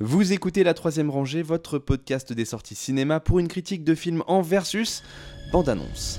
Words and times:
Vous 0.00 0.32
écoutez 0.32 0.64
La 0.64 0.74
Troisième 0.74 1.08
Rangée, 1.08 1.42
votre 1.42 1.78
podcast 1.78 2.32
des 2.32 2.44
sorties 2.44 2.74
cinéma 2.74 3.20
pour 3.20 3.38
une 3.38 3.46
critique 3.46 3.84
de 3.84 3.94
film 3.94 4.24
en 4.26 4.42
versus 4.42 5.04
bande-annonce. 5.52 6.18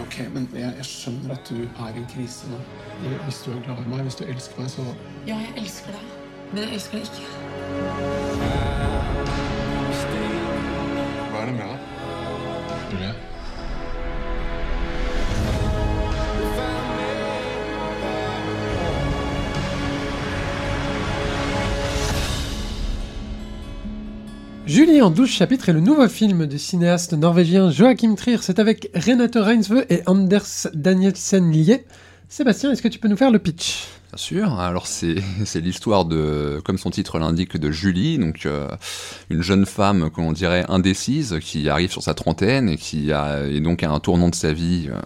Ok, 0.00 0.20
men 0.32 0.48
jeg, 0.54 0.72
jeg 0.76 0.84
skjønner 0.84 1.34
at 1.34 1.44
du 1.50 1.58
er 1.64 1.92
i 1.92 1.98
en 2.00 2.06
krise 2.08 2.48
nå. 2.48 2.56
Hvis 3.26 3.42
du 3.44 3.50
er 3.52 3.60
glad 3.66 3.84
i 3.84 3.88
meg, 3.88 4.00
hvis 4.08 4.16
du 4.16 4.24
elsker 4.24 4.62
meg, 4.62 4.70
så 4.72 4.86
Ja, 5.26 5.36
jeg 5.36 5.52
elsker 5.60 5.92
deg, 5.92 6.08
men 6.54 6.62
jeg 6.64 6.72
elsker 6.78 6.92
deg 6.96 7.04
ikke. 7.04 7.24
Hva 11.28 11.44
er 11.44 11.52
det 11.52 11.54
med 11.60 11.68
deg? 11.68 11.78
Julie? 12.94 13.31
Julie 24.72 25.02
en 25.02 25.10
12 25.10 25.28
chapitres 25.28 25.68
est 25.68 25.74
le 25.74 25.80
nouveau 25.80 26.08
film 26.08 26.46
du 26.46 26.58
cinéaste 26.58 27.12
norvégien 27.12 27.70
Joachim 27.70 28.14
Trier. 28.14 28.38
C'est 28.40 28.58
avec 28.58 28.88
Renate 28.94 29.36
Reinsve 29.36 29.84
et 29.90 30.00
Anders 30.06 30.66
Danielsen 30.72 31.52
liés. 31.52 31.84
Sébastien, 32.30 32.72
est-ce 32.72 32.80
que 32.80 32.88
tu 32.88 32.98
peux 32.98 33.08
nous 33.08 33.18
faire 33.18 33.30
le 33.30 33.38
pitch? 33.38 33.84
Bien 34.08 34.16
sûr. 34.16 34.58
Alors 34.58 34.86
c'est 34.86 35.60
l'histoire 35.60 36.06
de, 36.06 36.62
comme 36.64 36.78
son 36.78 36.88
titre 36.88 37.18
l'indique, 37.18 37.58
de 37.58 37.70
Julie, 37.70 38.16
donc 38.16 38.46
euh, 38.46 38.66
une 39.28 39.42
jeune 39.42 39.66
femme 39.66 40.08
qu'on 40.08 40.32
dirait 40.32 40.64
indécise 40.70 41.38
qui 41.42 41.68
arrive 41.68 41.90
sur 41.90 42.02
sa 42.02 42.14
trentaine 42.14 42.70
et 42.70 42.78
qui 42.78 43.12
a 43.12 43.46
donc 43.60 43.82
à 43.82 43.90
un 43.90 44.00
tournant 44.00 44.30
de 44.30 44.34
sa 44.34 44.54
vie 44.54 44.88
euh, 44.90 44.98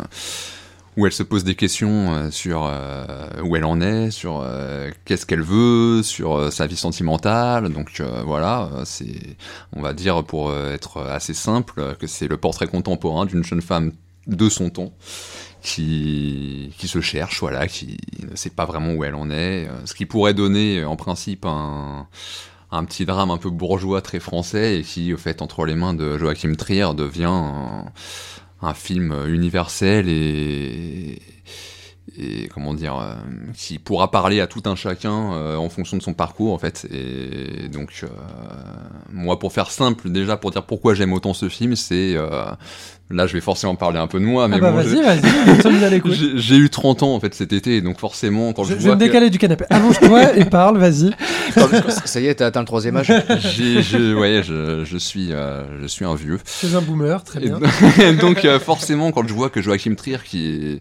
où 0.96 1.04
elle 1.04 1.12
se 1.12 1.22
pose 1.22 1.44
des 1.44 1.54
questions 1.54 2.12
euh, 2.12 2.30
sur 2.30 2.64
euh, 2.64 3.42
où 3.42 3.54
elle 3.56 3.64
en 3.64 3.80
est, 3.80 4.10
sur 4.10 4.40
euh, 4.42 4.90
qu'est-ce 5.04 5.26
qu'elle 5.26 5.42
veut, 5.42 6.02
sur 6.02 6.52
sa 6.52 6.66
vie 6.66 6.76
sentimentale. 6.76 7.68
Donc 7.68 8.00
voilà, 8.24 8.70
c'est 8.84 9.36
on 9.74 9.82
va 9.82 9.92
dire 9.92 10.24
pour 10.24 10.54
être 10.54 11.02
assez 11.02 11.34
simple 11.34 11.96
que 11.98 12.06
c'est 12.06 12.28
le 12.28 12.36
portrait 12.36 12.66
contemporain 12.66 13.26
d'une 13.26 13.44
jeune 13.44 13.62
femme 13.62 13.92
de 14.26 14.48
son 14.48 14.70
temps 14.70 14.92
qui, 15.62 16.72
qui 16.78 16.88
se 16.88 17.00
cherche, 17.00 17.40
voilà, 17.40 17.66
qui 17.66 17.98
ne 18.28 18.36
sait 18.36 18.50
pas 18.50 18.64
vraiment 18.64 18.92
où 18.94 19.04
elle 19.04 19.14
en 19.14 19.30
est, 19.30 19.68
ce 19.84 19.94
qui 19.94 20.06
pourrait 20.06 20.34
donner 20.34 20.84
en 20.84 20.96
principe 20.96 21.44
un, 21.44 22.06
un 22.70 22.84
petit 22.84 23.04
drame 23.04 23.30
un 23.30 23.38
peu 23.38 23.50
bourgeois, 23.50 24.00
très 24.00 24.20
français, 24.20 24.78
et 24.78 24.82
qui, 24.82 25.12
au 25.12 25.16
fait, 25.16 25.42
entre 25.42 25.64
les 25.64 25.74
mains 25.74 25.94
de 25.94 26.18
Joachim 26.18 26.54
Trier, 26.54 26.88
devient 26.94 27.42
un 28.62 28.74
film 28.74 29.12
universel 29.26 30.08
et, 30.08 31.20
et 32.18 32.48
comment 32.54 32.72
dire, 32.74 32.96
euh, 32.98 33.14
qui 33.56 33.78
pourra 33.78 34.10
parler 34.10 34.40
à 34.40 34.46
tout 34.46 34.62
un 34.66 34.76
chacun 34.76 35.32
euh, 35.32 35.56
en 35.56 35.68
fonction 35.68 35.96
de 35.96 36.02
son 36.02 36.14
parcours, 36.14 36.52
en 36.52 36.58
fait. 36.58 36.86
Et 36.92 37.68
donc, 37.68 38.00
euh, 38.04 38.06
moi, 39.12 39.38
pour 39.38 39.52
faire 39.52 39.70
simple, 39.70 40.08
déjà, 40.10 40.36
pour 40.36 40.50
dire 40.50 40.62
pourquoi 40.64 40.94
j'aime 40.94 41.12
autant 41.12 41.34
ce 41.34 41.48
film, 41.48 41.74
c'est... 41.76 42.14
euh, 42.16 42.44
là, 43.10 43.26
je 43.26 43.32
vais 43.32 43.40
forcément 43.40 43.74
parler 43.74 43.98
un 43.98 44.06
peu 44.06 44.20
de 44.20 44.24
moi, 44.24 44.46
mais 44.48 44.56
Ah 44.56 44.60
bah 44.60 44.70
bon, 44.70 44.76
vas-y, 44.78 45.02
vas-y, 45.02 45.20
j'ai 46.14 46.38
j'ai 46.38 46.56
eu 46.56 46.70
30 46.70 47.02
ans 47.02 47.14
en 47.14 47.20
fait 47.20 47.34
cet 47.34 47.52
été, 47.52 47.80
donc 47.80 47.98
forcément 47.98 48.52
quand 48.52 48.64
Je, 48.64 48.70
je, 48.70 48.74
je 48.74 48.78
vais 48.78 48.86
vois 48.86 48.94
me 48.96 49.00
que- 49.00 49.04
décaler 49.06 49.30
du 49.30 49.38
canapé. 49.38 49.64
Allonge-toi 49.70 50.36
et 50.36 50.44
parle, 50.44 50.78
vas-y. 50.78 51.10
Ça 52.04 52.20
y 52.20 52.26
est, 52.26 52.36
t'as 52.36 52.46
atteint 52.46 52.60
le 52.60 52.66
troisième 52.66 52.96
âge. 52.96 53.12
j'ai, 53.40 53.82
je, 53.82 54.14
ouais, 54.14 54.42
je, 54.44 54.84
je 54.84 54.96
suis, 54.96 55.32
euh, 55.32 55.64
je 55.82 55.86
suis 55.86 56.04
un 56.04 56.14
vieux. 56.14 56.38
C'est 56.44 56.74
un 56.74 56.80
boomer, 56.82 57.22
très 57.24 57.40
bien. 57.40 57.58
donc- 57.60 58.18
donc 58.20 58.44
euh, 58.44 58.58
forcément 58.60 59.10
quand 59.12 59.26
je 59.26 59.34
vois 59.34 59.50
que 59.50 59.60
Joachim 59.62 59.94
Trier 59.96 60.18
qui 60.24 60.46
est 60.48 60.80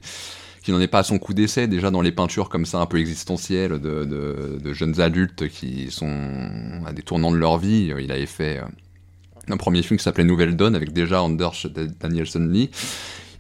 qui 0.66 0.72
n'en 0.72 0.82
est 0.82 0.88
pas 0.88 1.00
à 1.00 1.04
son 1.04 1.20
coup 1.20 1.36
d'essai 1.36 1.68
déjà 1.68 1.92
dans 1.92 2.02
les 2.02 2.12
peintures 2.12 2.50
comme 2.50 2.66
ça 2.66 2.80
un 2.80 2.88
peu 2.88 3.00
existentielles 3.00 3.80
de, 3.80 4.74
jeunes 4.74 5.00
adultes 5.00 5.48
qui 5.48 5.92
sont 5.92 6.82
à 6.86 6.92
des 6.92 7.04
tournants 7.04 7.32
de 7.32 7.38
leur 7.38 7.60
vie. 7.60 7.94
Il 8.00 8.12
avait 8.12 8.26
fait 8.26 8.58
euh, 8.58 8.66
un 9.54 9.58
premier 9.58 9.84
film 9.84 9.98
qui 9.98 10.04
s'appelait 10.04 10.24
Nouvelle 10.24 10.56
Donne 10.56 10.76
avec 10.76 10.92
déjà 10.92 11.22
Anders 11.22 11.68
Danielson 12.00 12.48
Lee. 12.52 12.72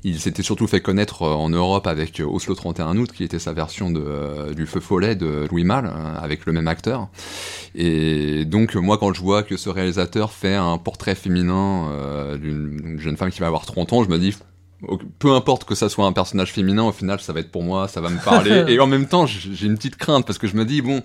Il 0.07 0.19
s'était 0.19 0.43
surtout 0.43 0.67
fait 0.67 0.81
connaître 0.81 1.23
euh, 1.23 1.33
en 1.33 1.49
Europe 1.49 1.87
avec 1.87 2.19
euh, 2.19 2.25
Oslo 2.25 2.53
31 2.53 2.95
août, 2.97 3.11
qui 3.11 3.23
était 3.23 3.39
sa 3.39 3.53
version 3.53 3.89
de, 3.89 4.03
euh, 4.05 4.53
du 4.53 4.67
Feu 4.67 4.79
Follet 4.79 5.15
de 5.15 5.47
Louis 5.49 5.63
Malle, 5.63 5.87
euh, 5.87 6.15
avec 6.19 6.45
le 6.45 6.53
même 6.53 6.67
acteur. 6.67 7.09
Et 7.73 8.45
donc, 8.45 8.75
euh, 8.75 8.79
moi, 8.79 8.99
quand 8.99 9.13
je 9.13 9.21
vois 9.21 9.41
que 9.41 9.57
ce 9.57 9.67
réalisateur 9.67 10.31
fait 10.31 10.53
un 10.53 10.77
portrait 10.77 11.15
féminin 11.15 11.89
euh, 11.89 12.37
d'une 12.37 12.99
jeune 12.99 13.17
femme 13.17 13.31
qui 13.31 13.39
va 13.39 13.47
avoir 13.47 13.65
30 13.65 13.93
ans, 13.93 14.03
je 14.03 14.09
me 14.09 14.19
dis, 14.19 14.35
peu 15.19 15.33
importe 15.33 15.65
que 15.65 15.75
ça 15.75 15.89
soit 15.89 16.05
un 16.05 16.13
personnage 16.13 16.51
féminin, 16.51 16.83
au 16.83 16.91
final, 16.91 17.19
ça 17.19 17.33
va 17.33 17.39
être 17.39 17.51
pour 17.51 17.63
moi, 17.63 17.87
ça 17.87 18.01
va 18.01 18.09
me 18.09 18.19
parler. 18.19 18.65
et 18.67 18.79
en 18.79 18.87
même 18.87 19.07
temps, 19.07 19.25
j'ai 19.25 19.65
une 19.65 19.75
petite 19.75 19.95
crainte, 19.95 20.25
parce 20.25 20.37
que 20.37 20.47
je 20.47 20.55
me 20.55 20.65
dis, 20.65 20.81
bon, 20.81 21.01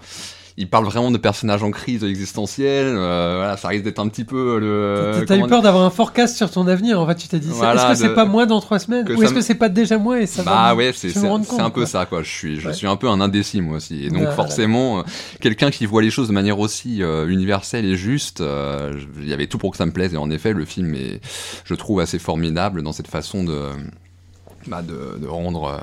il 0.56 0.68
parle 0.68 0.84
vraiment 0.84 1.10
de 1.10 1.18
personnages 1.18 1.62
en 1.62 1.70
crise 1.70 2.04
existentielle, 2.04 2.94
euh, 2.96 3.34
voilà, 3.36 3.56
ça 3.56 3.68
risque 3.68 3.84
d'être 3.84 3.98
un 3.98 4.08
petit 4.08 4.24
peu 4.24 4.58
le... 4.58 5.24
T'as- 5.26 5.36
eu 5.36 5.46
peur 5.46 5.62
d'avoir 5.62 5.84
un 5.84 5.90
forecast 5.90 6.36
sur 6.36 6.50
ton 6.50 6.66
avenir, 6.66 7.00
en 7.00 7.06
fait, 7.06 7.14
tu 7.14 7.28
t'es 7.28 7.38
dit. 7.38 7.48
c'est- 7.48 7.54
Voilà, 7.54 7.82
est-ce 7.90 7.92
que 7.92 7.98
c'est 8.04 8.08
de- 8.10 8.14
pas 8.14 8.24
moins 8.24 8.46
dans 8.46 8.60
trois 8.60 8.78
semaines 8.78 9.04
que 9.04 9.12
Ou 9.12 9.22
est-ce 9.22 9.32
me- 9.32 9.36
que 9.38 9.42
c'est 9.42 9.54
pas 9.54 9.68
déjà 9.68 9.96
moins 9.98 10.18
et 10.18 10.26
ça 10.26 10.42
bah 10.42 10.74
ouais, 10.74 10.92
c'est 10.94 11.08
c'est 11.10 11.20
c'est 11.20 11.26
un 11.60 11.70
peu 11.70 11.80
quoi. 11.82 11.86
ça 11.86 12.06
quoi. 12.06 12.22
Je 12.22 12.30
suis 12.30 12.60
je 12.60 12.68
Ouais. 12.68 12.74
suis 12.74 12.86
un 12.86 12.96
peu 12.96 13.08
un 13.08 13.20
indécis 13.20 13.60
moi 13.60 13.76
aussi. 13.78 14.04
Et 14.04 14.08
donc 14.08 14.18
Voilà. 14.18 14.32
forcément, 14.32 15.00
euh, 15.00 15.02
quelqu'un 15.40 15.70
qui 15.70 15.86
voit 15.86 16.02
les 16.02 16.10
choses 16.10 16.28
de 16.28 16.32
manière 16.32 16.58
aussi 16.58 17.02
euh, 17.02 17.26
universelle 17.28 17.84
et 17.84 17.96
juste, 17.96 18.42
il 19.20 19.28
y 19.28 19.32
avait 19.32 19.46
tout 19.46 19.58
pour 19.58 19.70
que 19.70 19.76
ça 19.76 19.86
me 19.86 19.92
plaise. 19.92 20.14
Et 20.14 20.16
en 20.16 20.30
effet, 20.30 20.52
le 20.52 20.64
film 20.64 20.94
est, 20.94 21.20
je 21.64 21.74
trouve, 21.74 22.00
assez 22.00 22.18
formidable 22.18 22.82
dans 22.82 22.92
cette 22.92 23.08
façon 23.08 23.44
de 23.44 23.68
bah, 24.66 24.82
de, 24.82 25.18
de 25.18 25.26
rendre 25.26 25.64
euh, 25.64 25.78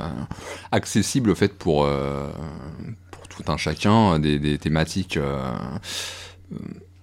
accessible, 0.72 1.32
au 1.32 1.36
fait, 1.36 1.58
pour 1.58 1.86
euh, 1.86 2.28
pour 3.07 3.07
tout 3.38 3.52
un 3.52 3.58
chacun 3.58 4.14
euh, 4.16 4.20
des, 4.20 4.40
des 4.40 4.58
thématiques. 4.58 5.18
euh, 5.18 5.40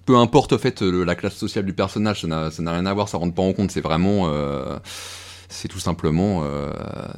peu 0.06 0.16
importe 0.16 0.52
au 0.52 0.58
fait 0.58 0.82
le- 0.82 1.04
la 1.04 1.14
classe 1.14 1.34
sociale 1.34 1.64
du 1.64 1.72
personnage, 1.72 2.22
ça 2.22 2.26
n'a 2.62 2.72
rien 2.72 2.86
à 2.86 2.92
voir, 2.94 3.08
ça 3.08 3.16
rentre 3.18 3.34
pas 3.34 3.42
en 3.42 3.52
compte. 3.52 3.70
C'est 3.70 3.80
vraiment 3.80 4.24
euh, 4.28 4.76
c'est 5.48 5.68
tout 5.68 5.78
simplement 5.78 6.42
euh, 6.44 6.70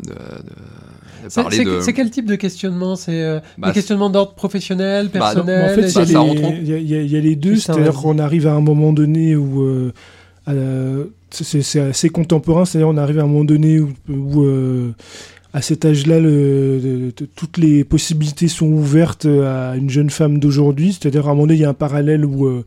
de, 0.05 0.11
de- 0.11 0.15
de 0.15 1.29
C'est 1.29 1.41
parler 1.43 1.65
de. 1.65 1.81
c'est 1.81 1.93
quel 1.93 2.11
type 2.11 2.27
de 2.27 2.37
questionnement? 2.37 2.95
C'est 2.95 3.23
euh, 3.23 3.41
Bah, 3.59 3.69
des 3.69 3.75
questionnements 3.75 4.11
d'ordre 4.11 4.35
professionnel, 4.35 5.07
Bah, 5.13 5.21
personnel 5.21 5.65
en 5.65 5.75
fait, 5.75 5.89
il 5.89 6.11
y, 6.11 6.15
bah, 6.15 6.21
a 6.21 6.23
en- 6.23 6.33
les- 6.35 6.61
y 6.63 6.95
y 6.95 7.29
y 7.29 7.33
a 7.33 7.35
deux, 7.35 7.57
c'est-à-dire 7.57 7.95
qu'on 7.95 8.19
arrive 8.19 8.47
à 8.47 8.53
un 8.53 8.61
moment 8.61 8.93
donné 8.93 9.35
où 9.35 9.63
euh, 9.63 9.93
c'est 11.31 11.63
c'est 11.63 11.81
assez 11.81 12.09
contemporain, 12.09 12.65
c'est-à-dire 12.65 12.89
on 12.89 12.97
arrive 12.97 13.19
à 13.19 13.23
un 13.23 13.27
moment 13.27 13.45
donné 13.45 13.81
où, 13.81 13.93
où, 14.09 14.45
euh, 14.45 14.95
à 15.57 15.63
cet 15.63 15.87
âge-là, 15.87 16.19
toutes 17.35 17.57
les 17.57 17.83
possibilités 17.83 18.47
sont 18.47 18.67
ouvertes 18.67 19.25
à 19.25 19.75
une 19.75 19.89
jeune 19.89 20.11
femme 20.11 20.39
d'aujourd'hui, 20.39 20.93
c'est-à-dire 20.93 21.29
à 21.29 21.31
un 21.31 21.35
moment 21.35 21.47
donné, 21.47 21.55
il 21.55 21.63
y 21.63 21.65
a 21.65 21.71
un 21.71 21.75
parallèle 21.75 22.27
euh, 22.27 22.63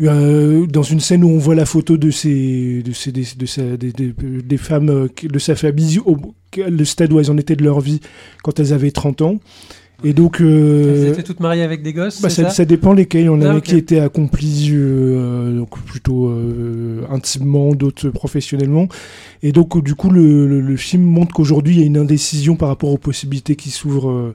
euh, 0.00 0.66
dans 0.68 0.84
une 0.84 1.00
scène 1.00 1.24
où 1.24 1.28
on 1.28 1.38
voit 1.38 1.56
la 1.56 1.66
photo 1.66 1.96
de 1.96 2.12
ces, 2.12 2.82
de 2.84 2.92
ces, 2.92 3.10
des, 3.10 3.26
de 3.36 3.46
sa- 3.46 3.62
femmes 4.58 4.90
euh, 4.90 5.08
de 5.24 5.38
sa 5.40 5.56
famille, 5.56 5.98
au, 6.06 6.16
le 6.56 6.84
stade 6.84 7.12
où 7.12 7.18
elles 7.18 7.32
en 7.32 7.36
étaient 7.36 7.56
de 7.56 7.64
leur 7.64 7.80
vie 7.80 7.98
quand 8.44 8.60
elles 8.60 8.72
avaient 8.72 8.92
30 8.92 9.22
ans. 9.22 9.40
Et 10.02 10.12
donc, 10.12 10.40
euh, 10.40 11.04
Elles 11.06 11.12
étaient 11.12 11.22
toutes 11.22 11.40
mariées 11.40 11.62
avec 11.62 11.82
des 11.82 11.92
gosses, 11.92 12.20
bah, 12.20 12.28
ça, 12.28 12.44
ça, 12.44 12.50
ça 12.50 12.64
dépend 12.64 12.92
lesquels. 12.92 13.30
On 13.30 13.34
en 13.34 13.42
avait 13.42 13.58
ok. 13.58 13.62
qui 13.62 13.76
étaient 13.76 14.00
accomplis 14.00 14.68
euh, 14.72 15.56
donc 15.56 15.78
plutôt 15.84 16.28
euh, 16.28 17.02
intimement, 17.10 17.74
d'autres 17.74 18.10
professionnellement. 18.10 18.88
Et 19.42 19.52
donc, 19.52 19.76
euh, 19.76 19.80
du 19.82 19.94
coup, 19.94 20.10
le, 20.10 20.46
le- 20.46 20.60
le 20.60 20.76
film 20.76 21.02
montre 21.04 21.32
qu'aujourd'hui, 21.32 21.76
il 21.76 21.80
y 21.80 21.82
a 21.84 21.86
une 21.86 21.96
indécision 21.96 22.56
par 22.56 22.68
rapport 22.68 22.90
aux 22.90 22.98
possibilités 22.98 23.56
qui 23.56 23.70
s'ouvrent 23.70 24.10
euh, 24.10 24.34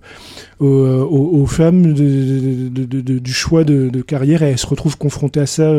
aux, 0.59 0.65
aux- 0.65 1.41
aux 1.41 1.45
femmes 1.45 1.93
de- 1.93 2.69
de- 2.69 2.85
de- 2.85 3.01
de- 3.01 3.19
du 3.19 3.33
choix 3.33 3.63
de, 3.63 3.89
carrière. 4.01 4.41
Et 4.43 4.51
elle 4.51 4.57
se 4.57 4.65
retrouve 4.67 4.97
confrontée 4.97 5.41
à 5.41 5.45
ça 5.45 5.71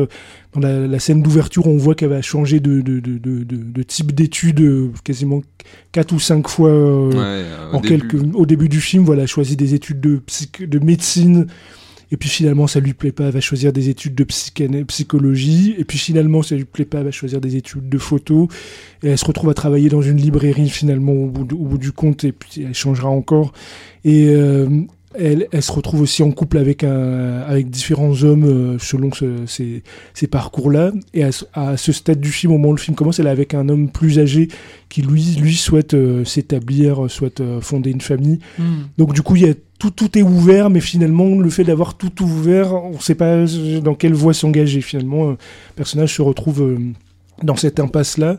dans 0.55 0.61
la, 0.61 0.87
la 0.87 0.99
scène 0.99 1.23
d'ouverture. 1.23 1.67
On 1.67 1.77
voit 1.77 1.95
qu'elle 1.95 2.09
va 2.11 2.23
changer 2.23 2.61
de, 2.61 2.81
de, 2.81 3.01
de, 3.01 3.19
de- 3.19 3.45
de- 3.45 3.57
de 3.57 3.83
type 3.83 4.13
d'études 4.13 4.61
euh, 4.61 4.91
quasiment 5.05 5.43
quatre 5.93 6.13
ou 6.13 6.19
cinq 6.21 6.49
fois 6.49 6.71
euh, 6.71 7.11
Ouais, 7.13 7.45
au 7.73 7.77
en 7.77 7.81
début. 7.81 8.09
quelques, 8.09 8.35
au 8.35 8.47
début 8.47 8.69
du 8.69 8.81
film, 8.81 9.05
voilà, 9.05 9.23
elle 9.23 9.29
choisit 9.29 9.59
des 9.59 9.75
études 9.75 10.01
de, 10.01 10.17
psych- 10.27 10.63
de 10.69 10.79
médecine. 10.79 11.47
Et 12.13 12.17
puis 12.17 12.29
finalement, 12.29 12.67
ça 12.67 12.81
lui 12.81 12.93
plaît 12.93 13.13
pas, 13.13 13.27
elle 13.27 13.33
va 13.35 13.41
choisir 13.41 13.73
des 13.73 13.89
études 13.89 14.17
de 14.17 14.25
psychologie. 14.85 15.75
Et 15.79 15.85
puis 15.85 15.97
finalement, 15.99 16.43
ça 16.43 16.57
lui 16.57 16.65
plaît 16.65 16.85
pas, 16.85 16.99
elle 16.99 17.05
va 17.05 17.11
choisir 17.13 17.41
des 17.41 17.55
études 17.57 17.89
de 17.89 17.99
photo. 17.99 18.49
Et 19.05 19.09
elle 19.11 19.19
se 19.19 19.25
retrouve 19.25 19.51
à 19.51 19.55
travailler 19.55 19.89
dans 19.89 20.03
une 20.03 20.17
librairie 20.17 20.69
finalement 20.71 21.13
au 21.13 21.27
bout, 21.27 21.45
du- 21.45 21.55
au 21.55 21.65
bout 21.67 21.79
du 21.79 21.93
compte. 21.93 22.25
Et 22.25 22.33
puis 22.33 22.63
elle 22.67 22.75
changera 22.75 23.09
encore. 23.09 23.53
Et 24.05 24.27
euh, 24.31 24.69
elle, 25.19 25.49
elle 25.51 25.63
se 25.63 25.73
retrouve 25.73 26.03
aussi 26.03 26.23
en 26.23 26.31
couple 26.31 26.59
avec, 26.59 26.85
un, 26.85 27.39
avec 27.41 27.69
différents 27.69 28.23
hommes 28.23 28.45
euh, 28.45 28.79
selon 28.79 29.13
ce- 29.13 29.45
ces, 29.47 29.83
ces 30.15 30.27
parcours-là. 30.29 30.93
Et 31.15 31.25
à, 31.25 31.33
ce- 31.33 31.45
à 31.53 31.77
ce 31.77 31.91
stade 31.93 32.21
du 32.21 32.31
film, 32.31 32.53
au 32.53 32.59
moment 32.59 32.69
où 32.71 32.75
le 32.77 32.81
film 32.81 32.97
commence, 32.97 33.19
elle 33.19 33.27
est 33.27 33.31
avec 33.31 33.55
un 33.55 33.69
homme 33.69 33.89
plus 33.91 34.19
âgé 34.21 34.49
qui 34.89 35.03
lui, 35.03 35.23
lui 35.41 35.55
souhaite 35.57 35.95
euh, 35.95 36.25
s'établir, 36.25 37.05
euh, 37.05 37.09
souhaite 37.09 37.41
euh, 37.41 37.61
fonder 37.61 37.91
une 37.91 38.01
famille. 38.01 38.39
Hmm. 38.59 38.85
Donc 38.99 39.13
du 39.15 39.23
coup, 39.23 39.35
il 39.37 39.43
y 39.47 39.51
a 39.51 39.55
tout, 39.79 39.91
tout 39.91 40.17
est 40.19 40.23
ouvert, 40.23 40.71
mais 40.71 40.81
finalement, 40.81 41.39
le 41.39 41.51
fait 41.51 41.65
d'avoir 41.65 41.95
tout 41.97 42.23
ouvert, 42.23 42.75
on 42.75 42.93
ne 42.93 42.99
sait 42.99 43.15
pas 43.15 43.47
dans 43.83 43.95
quelle 43.95 44.15
voie 44.15 44.35
s'engager. 44.35 44.81
Finalement, 44.81 45.31
le 45.31 45.37
personnage 45.75 46.15
se 46.15 46.23
retrouve 46.23 46.79
dans 47.43 47.57
cette 47.57 47.81
impasse-là. 47.81 48.39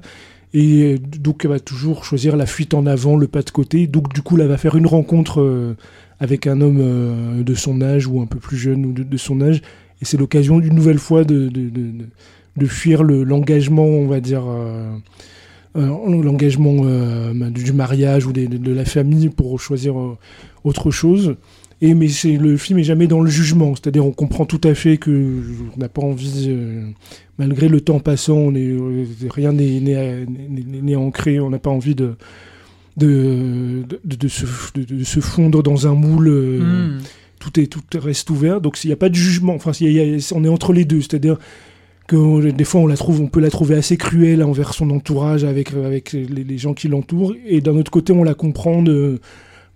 Et 0.53 0.97
donc, 0.99 1.45
elle 1.45 1.51
va 1.51 1.59
toujours 1.59 2.03
choisir 2.05 2.35
la 2.35 2.45
fuite 2.45 2.73
en 2.73 2.85
avant, 2.85 3.15
le 3.15 3.27
pas 3.27 3.41
de 3.41 3.49
côté. 3.49 3.87
Donc, 3.87 4.13
du 4.13 4.21
coup, 4.21 4.35
là, 4.35 4.43
elle 4.43 4.49
va 4.49 4.57
faire 4.57 4.75
une 4.75 4.85
rencontre 4.85 5.39
euh, 5.41 5.77
avec 6.21 6.45
un 6.45 6.61
homme 6.61 6.77
euh, 6.79 7.43
de 7.43 7.53
son 7.55 7.81
âge 7.81 8.07
ou 8.07 8.21
un 8.21 8.27
peu 8.27 8.37
plus 8.37 8.55
jeune 8.55 8.85
ou 8.85 8.93
de, 8.93 9.17
son 9.17 9.41
âge. 9.41 9.61
Et 10.01 10.05
c'est 10.05 10.17
l'occasion 10.17 10.59
d'une 10.59 10.75
nouvelle 10.75 10.99
fois 10.99 11.23
de, 11.23 11.49
de, 11.49 12.65
fuir 12.67 13.03
le- 13.03 13.23
l'engagement, 13.23 13.85
on 13.85 14.07
va 14.07 14.19
dire, 14.19 14.43
euh, 14.47 14.91
euh, 15.77 16.21
l'engagement 16.21 16.83
euh, 16.85 17.33
du 17.49 17.73
mariage 17.73 18.27
ou 18.27 18.33
de, 18.33 18.71
la 18.71 18.85
famille 18.85 19.29
pour 19.29 19.59
choisir 19.59 19.95
autre 20.63 20.91
chose. 20.91 21.35
Et 21.83 21.95
mais 21.95 22.09
c'est 22.09 22.37
le 22.37 22.57
film 22.57 22.77
est 22.77 22.83
jamais 22.83 23.07
dans 23.07 23.21
le 23.21 23.29
jugement, 23.29 23.73
c'est-à-dire 23.73 24.05
on 24.05 24.11
comprend 24.11 24.45
tout 24.45 24.61
à 24.63 24.75
fait 24.75 24.97
que 24.97 25.41
on 25.75 25.79
n'a 25.79 25.89
pas 25.89 26.03
envie, 26.03 26.55
malgré 27.39 27.67
le 27.67 27.81
temps 27.81 27.99
passant, 27.99 28.35
on 28.35 28.53
est, 28.53 28.75
rien 29.31 29.51
n'est 29.51 30.95
ancré, 30.95 31.39
on 31.39 31.49
n'a 31.49 31.57
pas 31.57 31.71
envie 31.71 31.95
de 31.95 32.13
de, 32.97 33.83
de, 34.03 34.15
de 34.15 34.27
se, 34.27 34.45
de, 34.75 34.83
de 34.83 35.03
se 35.03 35.19
fondre 35.19 35.63
dans 35.63 35.87
un 35.87 35.93
moule. 35.95 36.27
euh, 36.27 36.59
Hmm. 36.61 36.99
tout 37.39 37.59
est 37.59 37.65
tout 37.67 37.81
reste 37.95 38.29
ouvert 38.29 38.61
donc 38.61 38.83
il 38.83 38.87
n'y 38.87 38.93
a 38.93 38.97
pas 38.97 39.09
de 39.09 39.15
jugement 39.15 39.55
enfin 39.55 39.71
y 39.81 39.87
a- 39.99 40.03
y 40.03 40.15
a- 40.15 40.33
on 40.35 40.43
est 40.43 40.47
entre 40.49 40.73
les 40.73 40.85
deux 40.85 41.01
c'est-à-dire 41.01 41.37
que 42.07 42.15
euh, 42.15 42.51
des 42.51 42.63
fois 42.65 42.81
on 42.81 42.87
la 42.87 42.95
trouve 42.97 43.19
on 43.21 43.27
peut 43.27 43.39
la 43.39 43.49
trouver 43.49 43.75
assez 43.75 43.97
cruelle 43.97 44.43
envers 44.43 44.73
son 44.75 44.89
entourage 44.91 45.43
avec 45.43 45.73
avec 45.73 46.13
les, 46.13 46.25
les 46.43 46.57
gens 46.59 46.73
qui 46.75 46.87
l'entourent 46.87 47.33
et 47.47 47.59
d'un 47.61 47.75
autre 47.77 47.89
côté 47.89 48.13
on 48.13 48.23
la 48.23 48.33
comprend 48.35 48.83
de 48.83 49.19